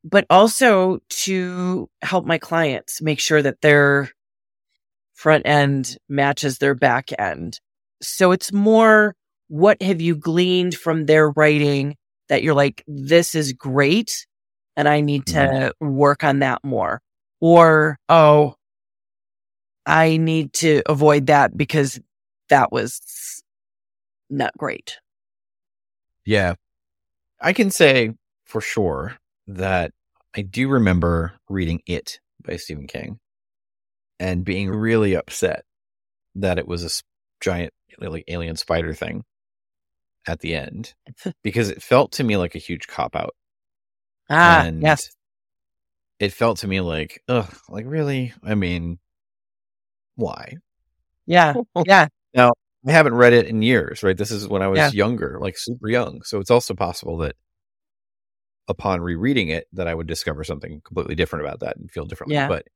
but 0.05 0.26
also 0.31 0.98
to 1.09 1.88
help 2.02 2.24
my 2.24 2.38
clients 2.38 3.02
make 3.02 3.20
sure 3.20 3.42
that 3.42 3.61
their 3.61 4.11
front 5.14 5.46
end 5.46 5.96
matches 6.09 6.59
their 6.59 6.74
back 6.74 7.11
end. 7.18 7.61
So 8.00 8.33
it's 8.33 8.52
more 8.52 9.14
what 9.48 9.81
have 9.83 10.00
you 10.00 10.16
gleaned 10.16 10.74
from 10.74 11.07
their 11.07 11.31
writing 11.31 11.96
that 12.28 12.42
you're 12.42 12.55
like, 12.55 12.83
this 12.87 13.35
is 13.35 13.52
great 13.52 14.26
and 14.76 14.88
I 14.88 15.00
need 15.00 15.26
to 15.26 15.38
mm-hmm. 15.38 15.88
work 15.88 16.24
on 16.24 16.40
that 16.40 16.61
more. 16.64 17.00
Or, 17.40 17.98
oh, 18.09 18.55
I 19.85 20.16
need 20.16 20.52
to 20.55 20.83
avoid 20.87 21.26
that 21.26 21.57
because 21.57 22.00
that 22.48 22.72
was 22.72 23.42
not 24.31 24.57
great. 24.57 24.98
Yeah. 26.24 26.55
I 27.42 27.52
can 27.52 27.70
say 27.70 28.12
for 28.46 28.61
sure 28.61 29.16
that 29.48 29.90
I 30.35 30.42
do 30.42 30.68
remember 30.68 31.33
reading 31.48 31.81
It 31.87 32.20
by 32.44 32.57
Stephen 32.57 32.87
King 32.87 33.18
and 34.20 34.44
being 34.44 34.70
really 34.70 35.14
upset 35.14 35.64
that 36.37 36.59
it 36.59 36.68
was 36.68 36.85
a 36.85 37.02
giant 37.42 37.72
like 37.98 38.24
alien 38.28 38.57
spider 38.57 38.94
thing 38.94 39.24
at 40.26 40.38
the 40.38 40.55
end 40.55 40.94
because 41.42 41.68
it 41.68 41.83
felt 41.83 42.12
to 42.12 42.24
me 42.24 42.37
like 42.37 42.55
a 42.55 42.59
huge 42.59 42.87
cop 42.87 43.16
out. 43.16 43.35
Ah, 44.31 44.62
and 44.62 44.81
yes. 44.81 45.11
It 46.20 46.33
felt 46.33 46.59
to 46.59 46.68
me 46.68 46.81
like, 46.81 47.20
ugh, 47.26 47.52
like 47.68 47.85
really? 47.87 48.33
I 48.44 48.55
mean, 48.55 49.00
why? 50.14 50.55
Yeah. 51.26 51.55
Yeah. 52.33 52.50
I 52.86 52.92
haven't 52.92 53.14
read 53.14 53.32
it 53.32 53.46
in 53.46 53.62
years, 53.62 54.02
right? 54.02 54.16
This 54.16 54.30
is 54.30 54.48
when 54.48 54.62
I 54.62 54.68
was 54.68 54.78
Yeah. 54.78 54.90
younger, 54.90 55.38
like 55.40 55.56
super 55.56 55.88
young. 55.88 56.22
So 56.22 56.40
it's 56.40 56.50
also 56.50 56.74
possible 56.74 57.16
that 57.18 57.36
upon 58.68 59.00
rereading 59.00 59.48
it, 59.48 59.66
that 59.72 59.86
I 59.86 59.94
would 59.94 60.06
discover 60.06 60.42
something 60.44 60.80
completely 60.84 61.14
different 61.14 61.44
about 61.44 61.60
that 61.60 61.76
and 61.76 61.90
feel 61.90 62.04
differently. 62.06 62.34
Yeah. 62.34 62.48
But 62.48 62.66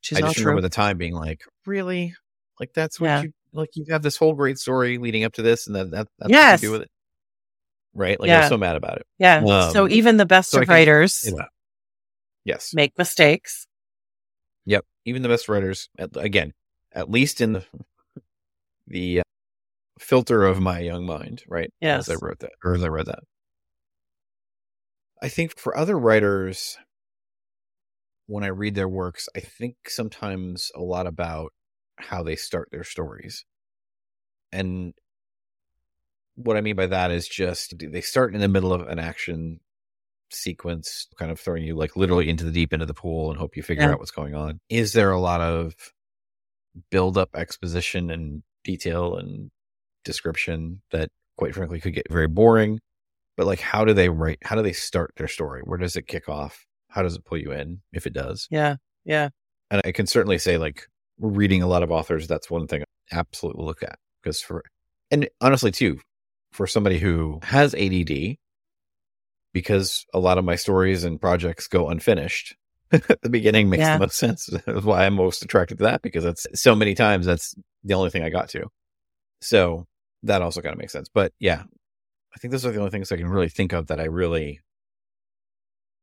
She's 0.00 0.18
I 0.18 0.20
just 0.22 0.34
true. 0.36 0.44
remember 0.46 0.60
the 0.62 0.68
time 0.74 0.98
being 0.98 1.14
like, 1.14 1.42
really? 1.66 2.14
Like 2.60 2.72
that's 2.74 3.00
what 3.00 3.06
Yeah. 3.08 3.22
you 3.22 3.32
like 3.52 3.70
you 3.74 3.84
have 3.90 4.02
this 4.02 4.16
whole 4.16 4.34
great 4.34 4.58
story 4.58 4.98
leading 4.98 5.22
up 5.24 5.32
to 5.34 5.42
this 5.42 5.66
and 5.66 5.74
then 5.76 5.90
that 5.90 6.08
that's 6.18 6.30
Yes. 6.30 6.58
what 6.58 6.62
you 6.62 6.68
do 6.68 6.72
with 6.72 6.82
it. 6.82 6.90
Right? 7.94 8.18
Like 8.20 8.28
I 8.28 8.32
Yeah. 8.32 8.40
was 8.40 8.48
so 8.48 8.58
mad 8.58 8.76
about 8.76 8.98
it. 8.98 9.06
Yeah. 9.18 9.70
so 9.70 9.84
Um, 9.84 9.90
even 9.92 10.16
the 10.18 10.26
best 10.26 10.50
so 10.50 10.58
of 10.60 10.64
can- 10.66 10.74
writers 10.74 11.24
Yeah. 11.32 11.44
Yes. 12.44 12.74
make 12.74 12.98
mistakes. 12.98 13.66
Yep. 14.66 14.84
Even 15.04 15.22
the 15.22 15.28
best 15.28 15.48
writers, 15.48 15.88
at, 15.98 16.10
again, 16.16 16.52
at 16.92 17.08
least 17.10 17.40
in 17.40 17.52
the 17.54 17.64
the 18.86 19.20
uh, 19.20 19.22
filter 19.98 20.44
of 20.44 20.60
my 20.60 20.80
young 20.80 21.06
mind, 21.06 21.42
right? 21.48 21.72
As 22.08 22.16
I 22.16 22.16
wrote 22.20 22.40
that, 22.40 22.52
or 22.64 22.74
as 22.74 22.82
I 22.84 22.88
read 22.88 23.06
that. 23.06 23.20
I 25.22 25.28
think 25.28 25.58
for 25.58 25.76
other 25.76 25.98
writers, 25.98 26.76
when 28.26 28.44
I 28.44 28.48
read 28.48 28.74
their 28.74 28.88
works, 28.88 29.28
I 29.36 29.40
think 29.40 29.76
sometimes 29.88 30.70
a 30.74 30.80
lot 30.82 31.06
about 31.06 31.52
how 31.96 32.22
they 32.22 32.36
start 32.36 32.68
their 32.70 32.84
stories. 32.84 33.44
And 34.52 34.94
what 36.36 36.56
I 36.56 36.60
mean 36.60 36.76
by 36.76 36.86
that 36.86 37.10
is 37.10 37.28
just 37.28 37.74
they 37.78 38.00
start 38.00 38.34
in 38.34 38.40
the 38.40 38.48
middle 38.48 38.72
of 38.72 38.88
an 38.88 38.98
action 38.98 39.60
sequence, 40.30 41.06
kind 41.18 41.30
of 41.30 41.38
throwing 41.38 41.62
you 41.62 41.76
like 41.76 41.96
literally 41.96 42.28
into 42.28 42.44
the 42.44 42.50
deep 42.50 42.72
end 42.72 42.82
of 42.82 42.88
the 42.88 42.94
pool 42.94 43.30
and 43.30 43.38
hope 43.38 43.56
you 43.56 43.62
figure 43.62 43.84
Yeah. 43.84 43.92
out 43.92 43.98
what's 44.00 44.10
going 44.10 44.34
on. 44.34 44.60
Is 44.68 44.92
there 44.92 45.12
a 45.12 45.20
lot 45.20 45.40
of 45.40 45.74
build 46.90 47.16
up 47.16 47.30
exposition 47.36 48.10
and 48.10 48.42
detail 48.64 49.16
and 49.16 49.50
description 50.04 50.82
that 50.90 51.08
quite 51.36 51.54
frankly 51.54 51.80
could 51.80 51.94
get 51.94 52.06
very 52.10 52.28
boring? 52.28 52.80
But 53.36 53.46
like 53.46 53.60
how 53.60 53.84
do 53.84 53.92
they 53.92 54.08
write 54.08 54.38
how 54.42 54.54
do 54.56 54.62
they 54.62 54.72
start 54.72 55.12
their 55.16 55.28
story? 55.28 55.62
Where 55.64 55.78
does 55.78 55.96
it 55.96 56.06
kick 56.06 56.28
off? 56.28 56.64
How 56.88 57.02
does 57.02 57.16
it 57.16 57.24
pull 57.24 57.38
you 57.38 57.52
in 57.52 57.80
if 57.92 58.06
it 58.06 58.12
does? 58.12 58.46
Yeah. 58.50 58.76
Yeah. 59.04 59.30
And 59.70 59.82
I 59.84 59.92
can 59.92 60.06
certainly 60.06 60.38
say 60.38 60.56
like 60.58 60.86
reading 61.18 61.62
a 61.62 61.66
lot 61.66 61.82
of 61.82 61.90
authors, 61.90 62.28
that's 62.28 62.50
one 62.50 62.66
thing 62.68 62.82
I 62.82 63.16
absolutely 63.16 63.64
look 63.64 63.82
at. 63.82 63.98
Because 64.22 64.40
for 64.40 64.62
and 65.10 65.28
honestly 65.40 65.70
too, 65.72 65.98
for 66.52 66.66
somebody 66.68 66.98
who 66.98 67.40
has 67.42 67.74
ADD, 67.74 68.36
because 69.52 70.04
a 70.12 70.18
lot 70.18 70.38
of 70.38 70.44
my 70.44 70.56
stories 70.56 71.04
and 71.04 71.20
projects 71.20 71.68
go 71.68 71.88
unfinished. 71.88 72.56
the 72.90 73.28
beginning 73.30 73.70
makes 73.70 73.80
Yeah. 73.80 73.94
the 73.94 74.04
most 74.04 74.16
sense. 74.16 74.46
That's 74.66 74.84
why 74.84 75.04
I'm 75.06 75.14
most 75.14 75.42
attracted 75.42 75.78
to 75.78 75.84
that 75.84 76.02
because 76.02 76.22
that's 76.22 76.46
so 76.54 76.74
many 76.76 76.94
times 76.94 77.26
that's 77.26 77.54
the 77.82 77.94
only 77.94 78.10
thing 78.10 78.22
I 78.22 78.30
got 78.30 78.48
to. 78.50 78.66
So 79.40 79.86
that 80.24 80.42
also 80.42 80.60
kind 80.60 80.72
of 80.72 80.78
makes 80.78 80.92
sense. 80.92 81.08
But 81.12 81.32
yeah, 81.38 81.62
I 82.34 82.38
think 82.38 82.50
those 82.52 82.66
are 82.66 82.72
the 82.72 82.78
only 82.78 82.90
things 82.90 83.12
I 83.12 83.16
can 83.16 83.28
really 83.28 83.48
think 83.48 83.72
of 83.72 83.86
that 83.86 84.00
I 84.00 84.04
really 84.04 84.60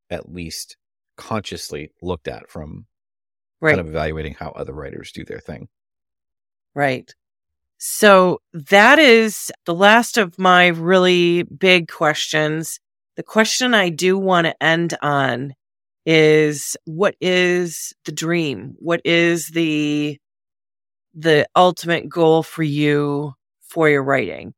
at 0.09 0.31
least 0.31 0.77
consciously 1.17 1.91
looked 2.01 2.27
at 2.27 2.49
from 2.49 2.85
Right. 3.61 3.75
kind 3.75 3.81
of 3.81 3.87
evaluating 3.89 4.33
how 4.33 4.49
other 4.49 4.73
writers 4.73 5.11
do 5.11 5.23
their 5.23 5.39
thing. 5.39 5.67
Right. 6.73 7.13
So 7.77 8.41
that 8.53 8.97
is 8.97 9.51
the 9.65 9.75
last 9.75 10.17
of 10.17 10.37
my 10.39 10.67
really 10.67 11.43
big 11.43 11.87
questions. 11.87 12.79
The 13.17 13.23
question 13.23 13.75
I 13.75 13.89
do 13.89 14.17
want 14.17 14.47
to 14.47 14.63
end 14.63 14.97
on 15.03 15.53
is 16.05 16.75
what 16.85 17.15
is 17.21 17.93
the 18.05 18.11
dream? 18.11 18.73
What 18.79 19.01
is 19.05 19.49
the 19.49 20.17
the 21.13 21.45
ultimate 21.55 22.09
goal 22.09 22.41
for 22.41 22.63
you 22.63 23.33
for 23.71 23.89
your 23.89 24.03
writing? 24.03 24.53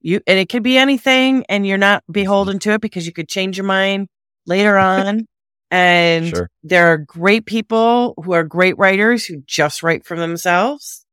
You 0.00 0.20
and 0.26 0.38
it 0.38 0.48
could 0.48 0.64
be 0.64 0.76
anything 0.76 1.44
and 1.48 1.66
you're 1.66 1.78
not 1.78 2.02
mm-hmm. 2.02 2.12
beholden 2.12 2.58
to 2.60 2.72
it 2.72 2.80
because 2.80 3.06
you 3.06 3.12
could 3.12 3.28
change 3.28 3.56
your 3.56 3.66
mind 3.66 4.08
later 4.46 4.76
on. 4.76 5.26
And 5.70 6.28
Sure. 6.28 6.50
there 6.62 6.88
are 6.88 6.98
great 6.98 7.46
people 7.46 8.14
who 8.22 8.32
are 8.32 8.44
great 8.44 8.76
writers 8.76 9.24
who 9.24 9.42
just 9.46 9.82
write 9.82 10.04
for 10.04 10.16
themselves. 10.16 11.06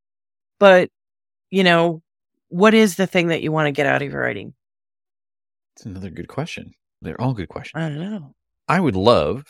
But, 0.59 0.89
you 1.49 1.63
know, 1.63 2.01
what 2.49 2.73
is 2.73 2.95
the 2.95 3.07
thing 3.07 3.27
that 3.27 3.41
you 3.41 3.53
want 3.53 3.67
to 3.67 3.71
get 3.71 3.85
out 3.85 4.01
of 4.01 4.11
your 4.11 4.21
writing? 4.21 4.53
It's 5.75 5.85
another 5.85 6.09
good 6.09 6.27
question. 6.27 6.73
They're 7.01 7.21
all 7.21 7.33
good 7.33 7.47
questions. 7.47 7.81
I 7.81 7.87
don't 7.87 7.99
know. 7.99 8.35
I 8.67 8.81
would 8.81 8.97
love 8.97 9.45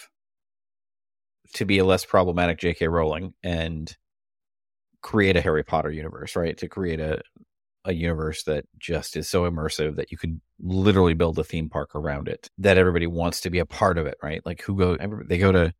to 1.53 1.65
be 1.65 1.79
a 1.79 1.85
less 1.85 2.05
problematic 2.05 2.59
J.K. 2.59 2.87
Rowling 2.87 3.33
and 3.41 3.95
create 5.01 5.37
a 5.37 5.41
Harry 5.41 5.63
Potter 5.63 5.91
universe, 5.91 6.35
right? 6.35 6.55
To 6.59 6.67
create 6.67 6.99
a 6.99 7.21
a 7.85 7.93
universe 7.93 8.43
that 8.43 8.65
just 8.77 9.15
is 9.15 9.29
so 9.29 9.49
immersive 9.49 9.95
that 9.95 10.11
you 10.11 10.17
could 10.17 10.39
literally 10.59 11.13
build 11.13 11.39
a 11.39 11.43
theme 11.43 11.69
park 11.69 11.95
around 11.95 12.27
it. 12.27 12.49
That 12.57 12.77
everybody 12.77 13.07
wants 13.07 13.41
to 13.41 13.49
be 13.49 13.59
a 13.59 13.65
part 13.65 13.97
of 13.97 14.05
it, 14.05 14.17
right? 14.21 14.41
Like 14.45 14.61
who 14.61 14.75
go 14.75 14.97
they 15.27 15.37
go 15.37 15.51
to 15.51 15.73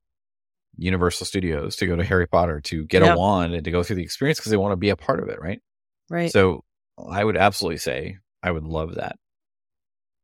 Universal 0.78 1.26
Studios 1.26 1.76
to 1.78 1.88
go 1.88 1.96
to 1.98 2.04
Harry 2.04 2.28
Potter 2.28 2.62
to 2.62 2.86
get 2.86 3.04
Yep. 3.04 3.16
a 3.16 3.18
wand 3.20 3.54
and 3.54 3.66
to 3.66 3.72
go 3.72 3.84
through 3.84 3.98
the 3.98 4.04
experience 4.04 4.40
because 4.40 4.52
they 4.52 4.58
want 4.58 4.72
to 4.72 4.78
be 4.78 4.90
a 4.90 4.96
part 4.96 5.22
of 5.22 5.28
it, 5.30 5.42
right? 5.42 5.60
Right. 6.10 6.32
So 6.32 6.64
I 7.10 7.24
would 7.24 7.36
absolutely 7.38 7.78
say 7.80 8.18
I 8.42 8.52
would 8.52 8.64
love 8.64 8.96
that. 8.96 9.18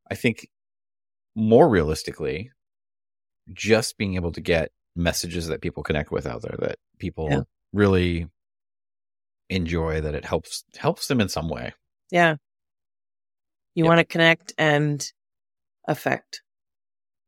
I 0.09 0.15
think 0.15 0.47
more 1.35 1.67
realistically, 1.67 2.51
just 3.53 3.97
being 3.97 4.15
able 4.15 4.31
to 4.31 4.41
get 4.41 4.71
messages 4.95 5.47
that 5.47 5.61
people 5.61 5.83
connect 5.83 6.11
with 6.11 6.25
out 6.25 6.41
there 6.41 6.55
that 6.59 6.77
people 6.99 7.29
Yeah. 7.29 7.41
really 7.73 8.27
enjoy 9.49 10.01
that 10.01 10.15
it 10.15 10.25
helps 10.25 10.63
helps 10.77 11.07
them 11.07 11.21
in 11.21 11.29
some 11.29 11.49
way. 11.49 11.73
yeah. 12.11 12.35
You 13.75 13.83
Yep. 13.83 13.89
want 13.89 13.99
to 13.99 14.05
connect 14.05 14.53
and 14.57 15.05
affect. 15.85 16.41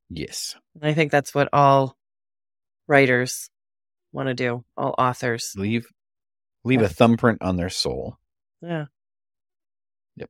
Yes. 0.09 0.55
And 0.75 0.89
I 0.89 0.93
think 0.93 1.11
that's 1.11 1.35
what 1.35 1.49
all 1.51 1.97
writers 2.87 3.49
want 4.13 4.27
to 4.27 4.33
do, 4.33 4.63
all 4.77 4.95
authors. 4.97 5.51
Leave 5.57 5.85
leave 6.63 6.81
a 6.81 6.87
thumbprint 6.87 7.41
on 7.41 7.57
their 7.57 7.69
soul. 7.69 8.17
Yeah. 8.61 8.85
Yep. 10.15 10.29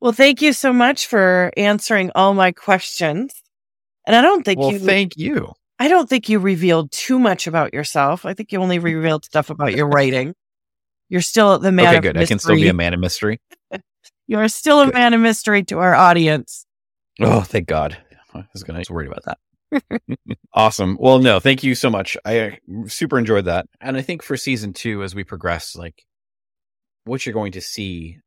Well, 0.00 0.12
thank 0.12 0.40
you 0.40 0.52
so 0.54 0.72
much 0.72 1.06
for 1.06 1.52
answering 1.58 2.10
all 2.14 2.32
my 2.32 2.52
questions. 2.52 3.34
And 4.06 4.16
I 4.16 4.22
don't 4.22 4.44
think 4.44 4.60
well, 4.60 4.72
you 4.72 4.78
thank 4.78 5.16
you. 5.18 5.52
I 5.78 5.88
don't 5.88 6.08
think 6.08 6.28
you 6.30 6.38
revealed 6.38 6.90
too 6.90 7.18
much 7.18 7.46
about 7.46 7.74
yourself. 7.74 8.24
I 8.24 8.32
think 8.32 8.50
you 8.52 8.60
only 8.62 8.78
revealed 8.78 9.24
stuff 9.26 9.50
about 9.50 9.74
your 9.74 9.88
writing. 9.88 10.34
You're 11.14 11.22
still 11.22 11.60
the 11.60 11.70
man 11.70 11.86
Okay, 11.94 12.00
good. 12.00 12.16
mystery. 12.16 12.24
I 12.24 12.26
can 12.26 12.38
still 12.40 12.56
be 12.56 12.66
a 12.66 12.74
man 12.74 12.92
of 12.92 12.98
mystery. 12.98 13.40
You 14.26 14.38
are 14.38 14.48
still 14.48 14.80
a 14.80 14.86
Good. 14.86 14.94
man 14.94 15.14
of 15.14 15.20
mystery 15.20 15.62
to 15.64 15.78
our 15.78 15.94
audience. 15.94 16.66
Oh, 17.20 17.42
thank 17.42 17.68
God. 17.68 17.96
I 18.34 18.44
was 18.52 18.64
going 18.64 18.82
to 18.82 18.92
worried 18.92 19.06
about 19.12 19.22
that. 19.70 20.18
awesome. 20.54 20.96
Well, 20.98 21.20
no, 21.20 21.38
thank 21.38 21.62
you 21.62 21.76
so 21.76 21.88
much. 21.88 22.16
I 22.24 22.38
uh, 22.40 22.50
super 22.86 23.16
enjoyed 23.16 23.44
that. 23.44 23.66
And 23.80 23.96
I 23.96 24.02
think 24.02 24.22
for 24.24 24.36
season 24.36 24.72
two, 24.72 25.04
as 25.04 25.14
we 25.14 25.22
progress, 25.22 25.76
like 25.76 26.02
what 27.04 27.24
you're 27.24 27.32
going 27.34 27.52
to 27.52 27.60
see 27.60 28.18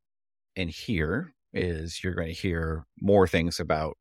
and 0.56 0.69
hear 0.69 1.34
is 1.52 2.02
you're 2.04 2.15
going 2.15 2.34
to 2.34 2.41
hear 2.41 2.86
more 3.02 3.28
things 3.28 3.60
about 3.60 3.97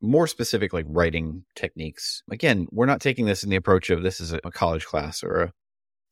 more 0.00 0.26
specific 0.26 0.72
like 0.72 0.86
writing 0.88 1.44
techniques. 1.56 2.22
Again, 2.30 2.68
we're 2.70 2.86
not 2.86 3.00
taking 3.00 3.24
this 3.26 3.42
in 3.42 3.50
the 3.50 3.56
approach 3.56 3.90
of 3.90 4.02
this 4.02 4.20
is 4.20 4.32
a 4.32 4.40
college 4.52 4.84
class 4.84 5.24
or 5.24 5.40
a, 5.40 5.52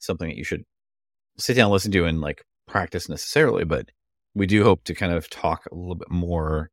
something 0.01 0.29
that 0.29 0.37
you 0.38 0.45
should 0.45 0.64
sit 1.37 1.55
down, 1.55 1.70
listen 1.70 1.92
to, 1.92 2.05
and 2.05 2.20
like 2.20 2.44
practice 2.66 3.09
necessarily, 3.09 3.64
but 3.64 3.90
we 4.35 4.47
do 4.47 4.64
hope 4.64 4.85
to 4.85 4.94
kind 4.94 5.12
of 5.12 5.31
talk 5.31 5.66
a 5.70 5.75
little 5.75 5.94
bit 5.94 6.11
more 6.11 6.70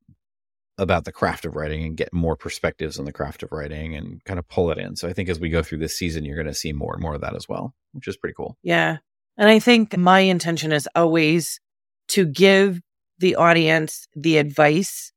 about 0.77 1.05
the 1.05 1.11
craft 1.11 1.45
of 1.45 1.55
writing 1.55 1.83
and 1.83 1.97
get 1.97 2.11
more 2.11 2.35
perspectives 2.35 2.97
on 2.97 3.05
the 3.05 3.11
craft 3.11 3.43
of 3.43 3.51
writing 3.51 3.95
and 3.95 4.23
kind 4.23 4.39
of 4.39 4.47
pull 4.47 4.71
it 4.71 4.79
in. 4.79 4.95
So 4.95 5.07
I 5.07 5.13
think 5.13 5.29
as 5.29 5.39
we 5.39 5.49
go 5.49 5.61
through 5.61 5.77
this 5.77 5.97
season, 5.97 6.25
you're 6.25 6.35
going 6.35 6.47
to 6.47 6.53
see 6.53 6.73
more 6.73 6.93
and 6.93 7.01
more 7.01 7.13
of 7.13 7.21
that 7.21 7.35
as 7.35 7.47
well, 7.47 7.75
which 7.91 8.07
is 8.07 8.17
pretty 8.17 8.33
cool. 8.35 8.57
Yeah. 8.63 8.97
And 9.37 9.49
I 9.49 9.59
think 9.59 9.95
my 9.95 10.21
intention 10.21 10.71
is 10.71 10.89
always 10.95 11.59
to 12.09 12.25
give 12.25 12.81
the 13.19 13.35
audience 13.35 14.07
the 14.15 14.37
advice 14.37 15.11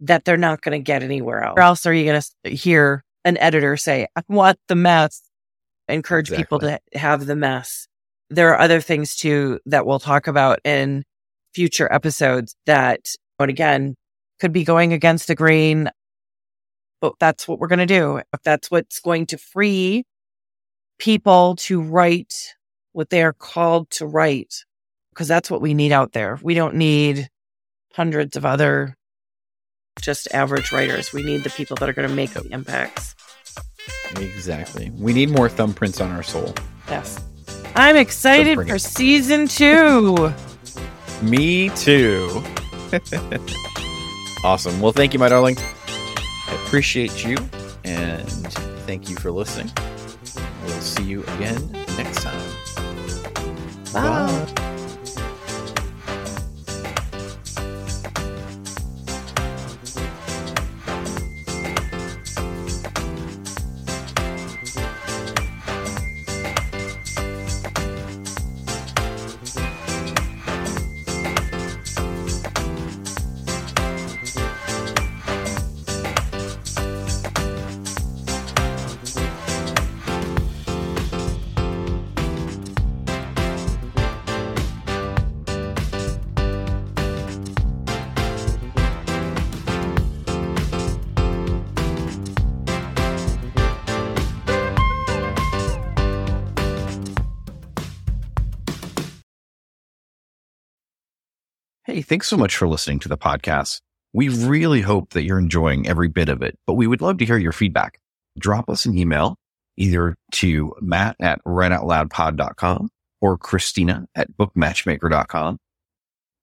that 0.00 0.24
they're 0.24 0.36
not 0.36 0.60
going 0.60 0.78
to 0.78 0.84
get 0.84 1.02
anywhere 1.02 1.42
else. 1.42 1.54
Or 1.56 1.62
else 1.62 1.86
are 1.86 1.94
you 1.94 2.04
going 2.04 2.20
to 2.44 2.50
hear 2.50 3.02
an 3.24 3.38
editor 3.38 3.76
say, 3.76 4.06
I 4.14 4.22
want 4.28 4.58
the 4.68 4.74
mess, 4.74 5.22
encourage 5.88 6.28
exactly. 6.28 6.42
people 6.42 6.58
to 6.60 6.80
have 6.92 7.24
the 7.24 7.36
mess. 7.36 7.88
There 8.34 8.50
are 8.52 8.60
other 8.60 8.80
things 8.80 9.14
too 9.14 9.60
that 9.66 9.86
we'll 9.86 10.00
talk 10.00 10.26
about 10.26 10.58
in 10.64 11.04
future 11.54 11.92
episodes 11.92 12.56
that, 12.66 13.06
and 13.38 13.48
again, 13.48 13.94
could 14.40 14.52
be 14.52 14.64
going 14.64 14.92
against 14.92 15.28
the 15.28 15.36
grain, 15.36 15.88
but 17.00 17.14
that's 17.20 17.46
what 17.46 17.60
we're 17.60 17.68
going 17.68 17.78
to 17.78 17.86
do. 17.86 18.16
If 18.16 18.42
that's 18.44 18.70
what's 18.70 18.98
going 18.98 19.26
to 19.26 19.38
free 19.38 20.04
people 20.98 21.54
to 21.56 21.80
write 21.80 22.34
what 22.92 23.10
they 23.10 23.22
are 23.22 23.32
called 23.32 23.90
to 23.90 24.06
write, 24.06 24.64
because 25.10 25.28
that's 25.28 25.50
what 25.50 25.62
we 25.62 25.72
need 25.72 25.92
out 25.92 26.12
there. 26.12 26.38
We 26.42 26.54
don't 26.54 26.74
need 26.74 27.28
hundreds 27.92 28.36
of 28.36 28.44
other 28.44 28.96
just 30.00 30.26
average 30.34 30.72
writers. 30.72 31.12
We 31.12 31.22
need 31.22 31.44
the 31.44 31.50
people 31.50 31.76
that 31.76 31.88
are 31.88 31.92
going 31.92 32.08
to 32.08 32.14
make 32.14 32.30
the 32.30 32.42
impacts. 32.50 33.14
Exactly. 34.16 34.90
We 34.90 35.12
need 35.12 35.30
more 35.30 35.48
thumbprints 35.48 36.04
on 36.04 36.10
our 36.10 36.24
soul. 36.24 36.52
Yes. 36.88 37.22
I'm 37.74 37.96
excited 37.96 38.56
for 38.56 38.74
it. 38.74 38.80
season 38.80 39.48
two. 39.48 40.32
Me 41.22 41.70
too. 41.70 42.42
awesome. 44.44 44.80
Well, 44.80 44.92
thank 44.92 45.12
you, 45.12 45.18
my 45.18 45.28
darling. 45.28 45.56
I 45.58 46.60
appreciate 46.66 47.24
you 47.24 47.36
and 47.84 48.28
thank 48.86 49.08
you 49.08 49.16
for 49.16 49.30
listening. 49.30 49.72
We'll 50.64 50.80
see 50.80 51.04
you 51.04 51.22
again 51.36 51.70
next 51.96 52.22
time. 52.22 52.50
Bye. 53.92 54.52
Bye. 54.54 54.70
Thanks 102.14 102.28
so 102.28 102.36
much 102.36 102.56
for 102.56 102.68
listening 102.68 103.00
to 103.00 103.08
the 103.08 103.18
podcast. 103.18 103.80
We 104.12 104.28
really 104.28 104.80
hope 104.80 105.10
that 105.14 105.24
you're 105.24 105.40
enjoying 105.40 105.88
every 105.88 106.06
bit 106.06 106.28
of 106.28 106.42
it, 106.42 106.56
but 106.64 106.74
we 106.74 106.86
would 106.86 107.00
love 107.00 107.18
to 107.18 107.24
hear 107.24 107.38
your 107.38 107.50
feedback. 107.50 107.98
Drop 108.38 108.70
us 108.70 108.86
an 108.86 108.96
email 108.96 109.36
either 109.76 110.14
to 110.30 110.72
matt 110.80 111.16
at 111.18 111.42
writeoutloudpod.com 111.44 112.88
or 113.20 113.36
Christina 113.36 114.06
at 114.14 114.30
bookmatchmaker.com. 114.30 115.58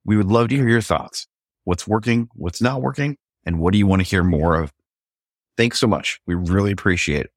We 0.04 0.18
would 0.18 0.28
love 0.28 0.50
to 0.50 0.58
hear 0.58 0.68
your 0.68 0.82
thoughts. 0.82 1.26
What's 1.64 1.88
working? 1.88 2.28
What's 2.34 2.62
not 2.62 2.82
working? 2.82 3.16
And 3.46 3.58
what 3.58 3.72
do 3.72 3.78
you 3.78 3.88
want 3.88 4.02
to 4.02 4.06
hear 4.10 4.26
more 4.26 4.62
of? 4.62 4.74
Thanks 5.56 5.80
so 5.80 5.88
much. 5.88 6.20
We 6.28 6.36
really 6.36 6.74
appreciate 6.74 7.28
it. 7.28 7.32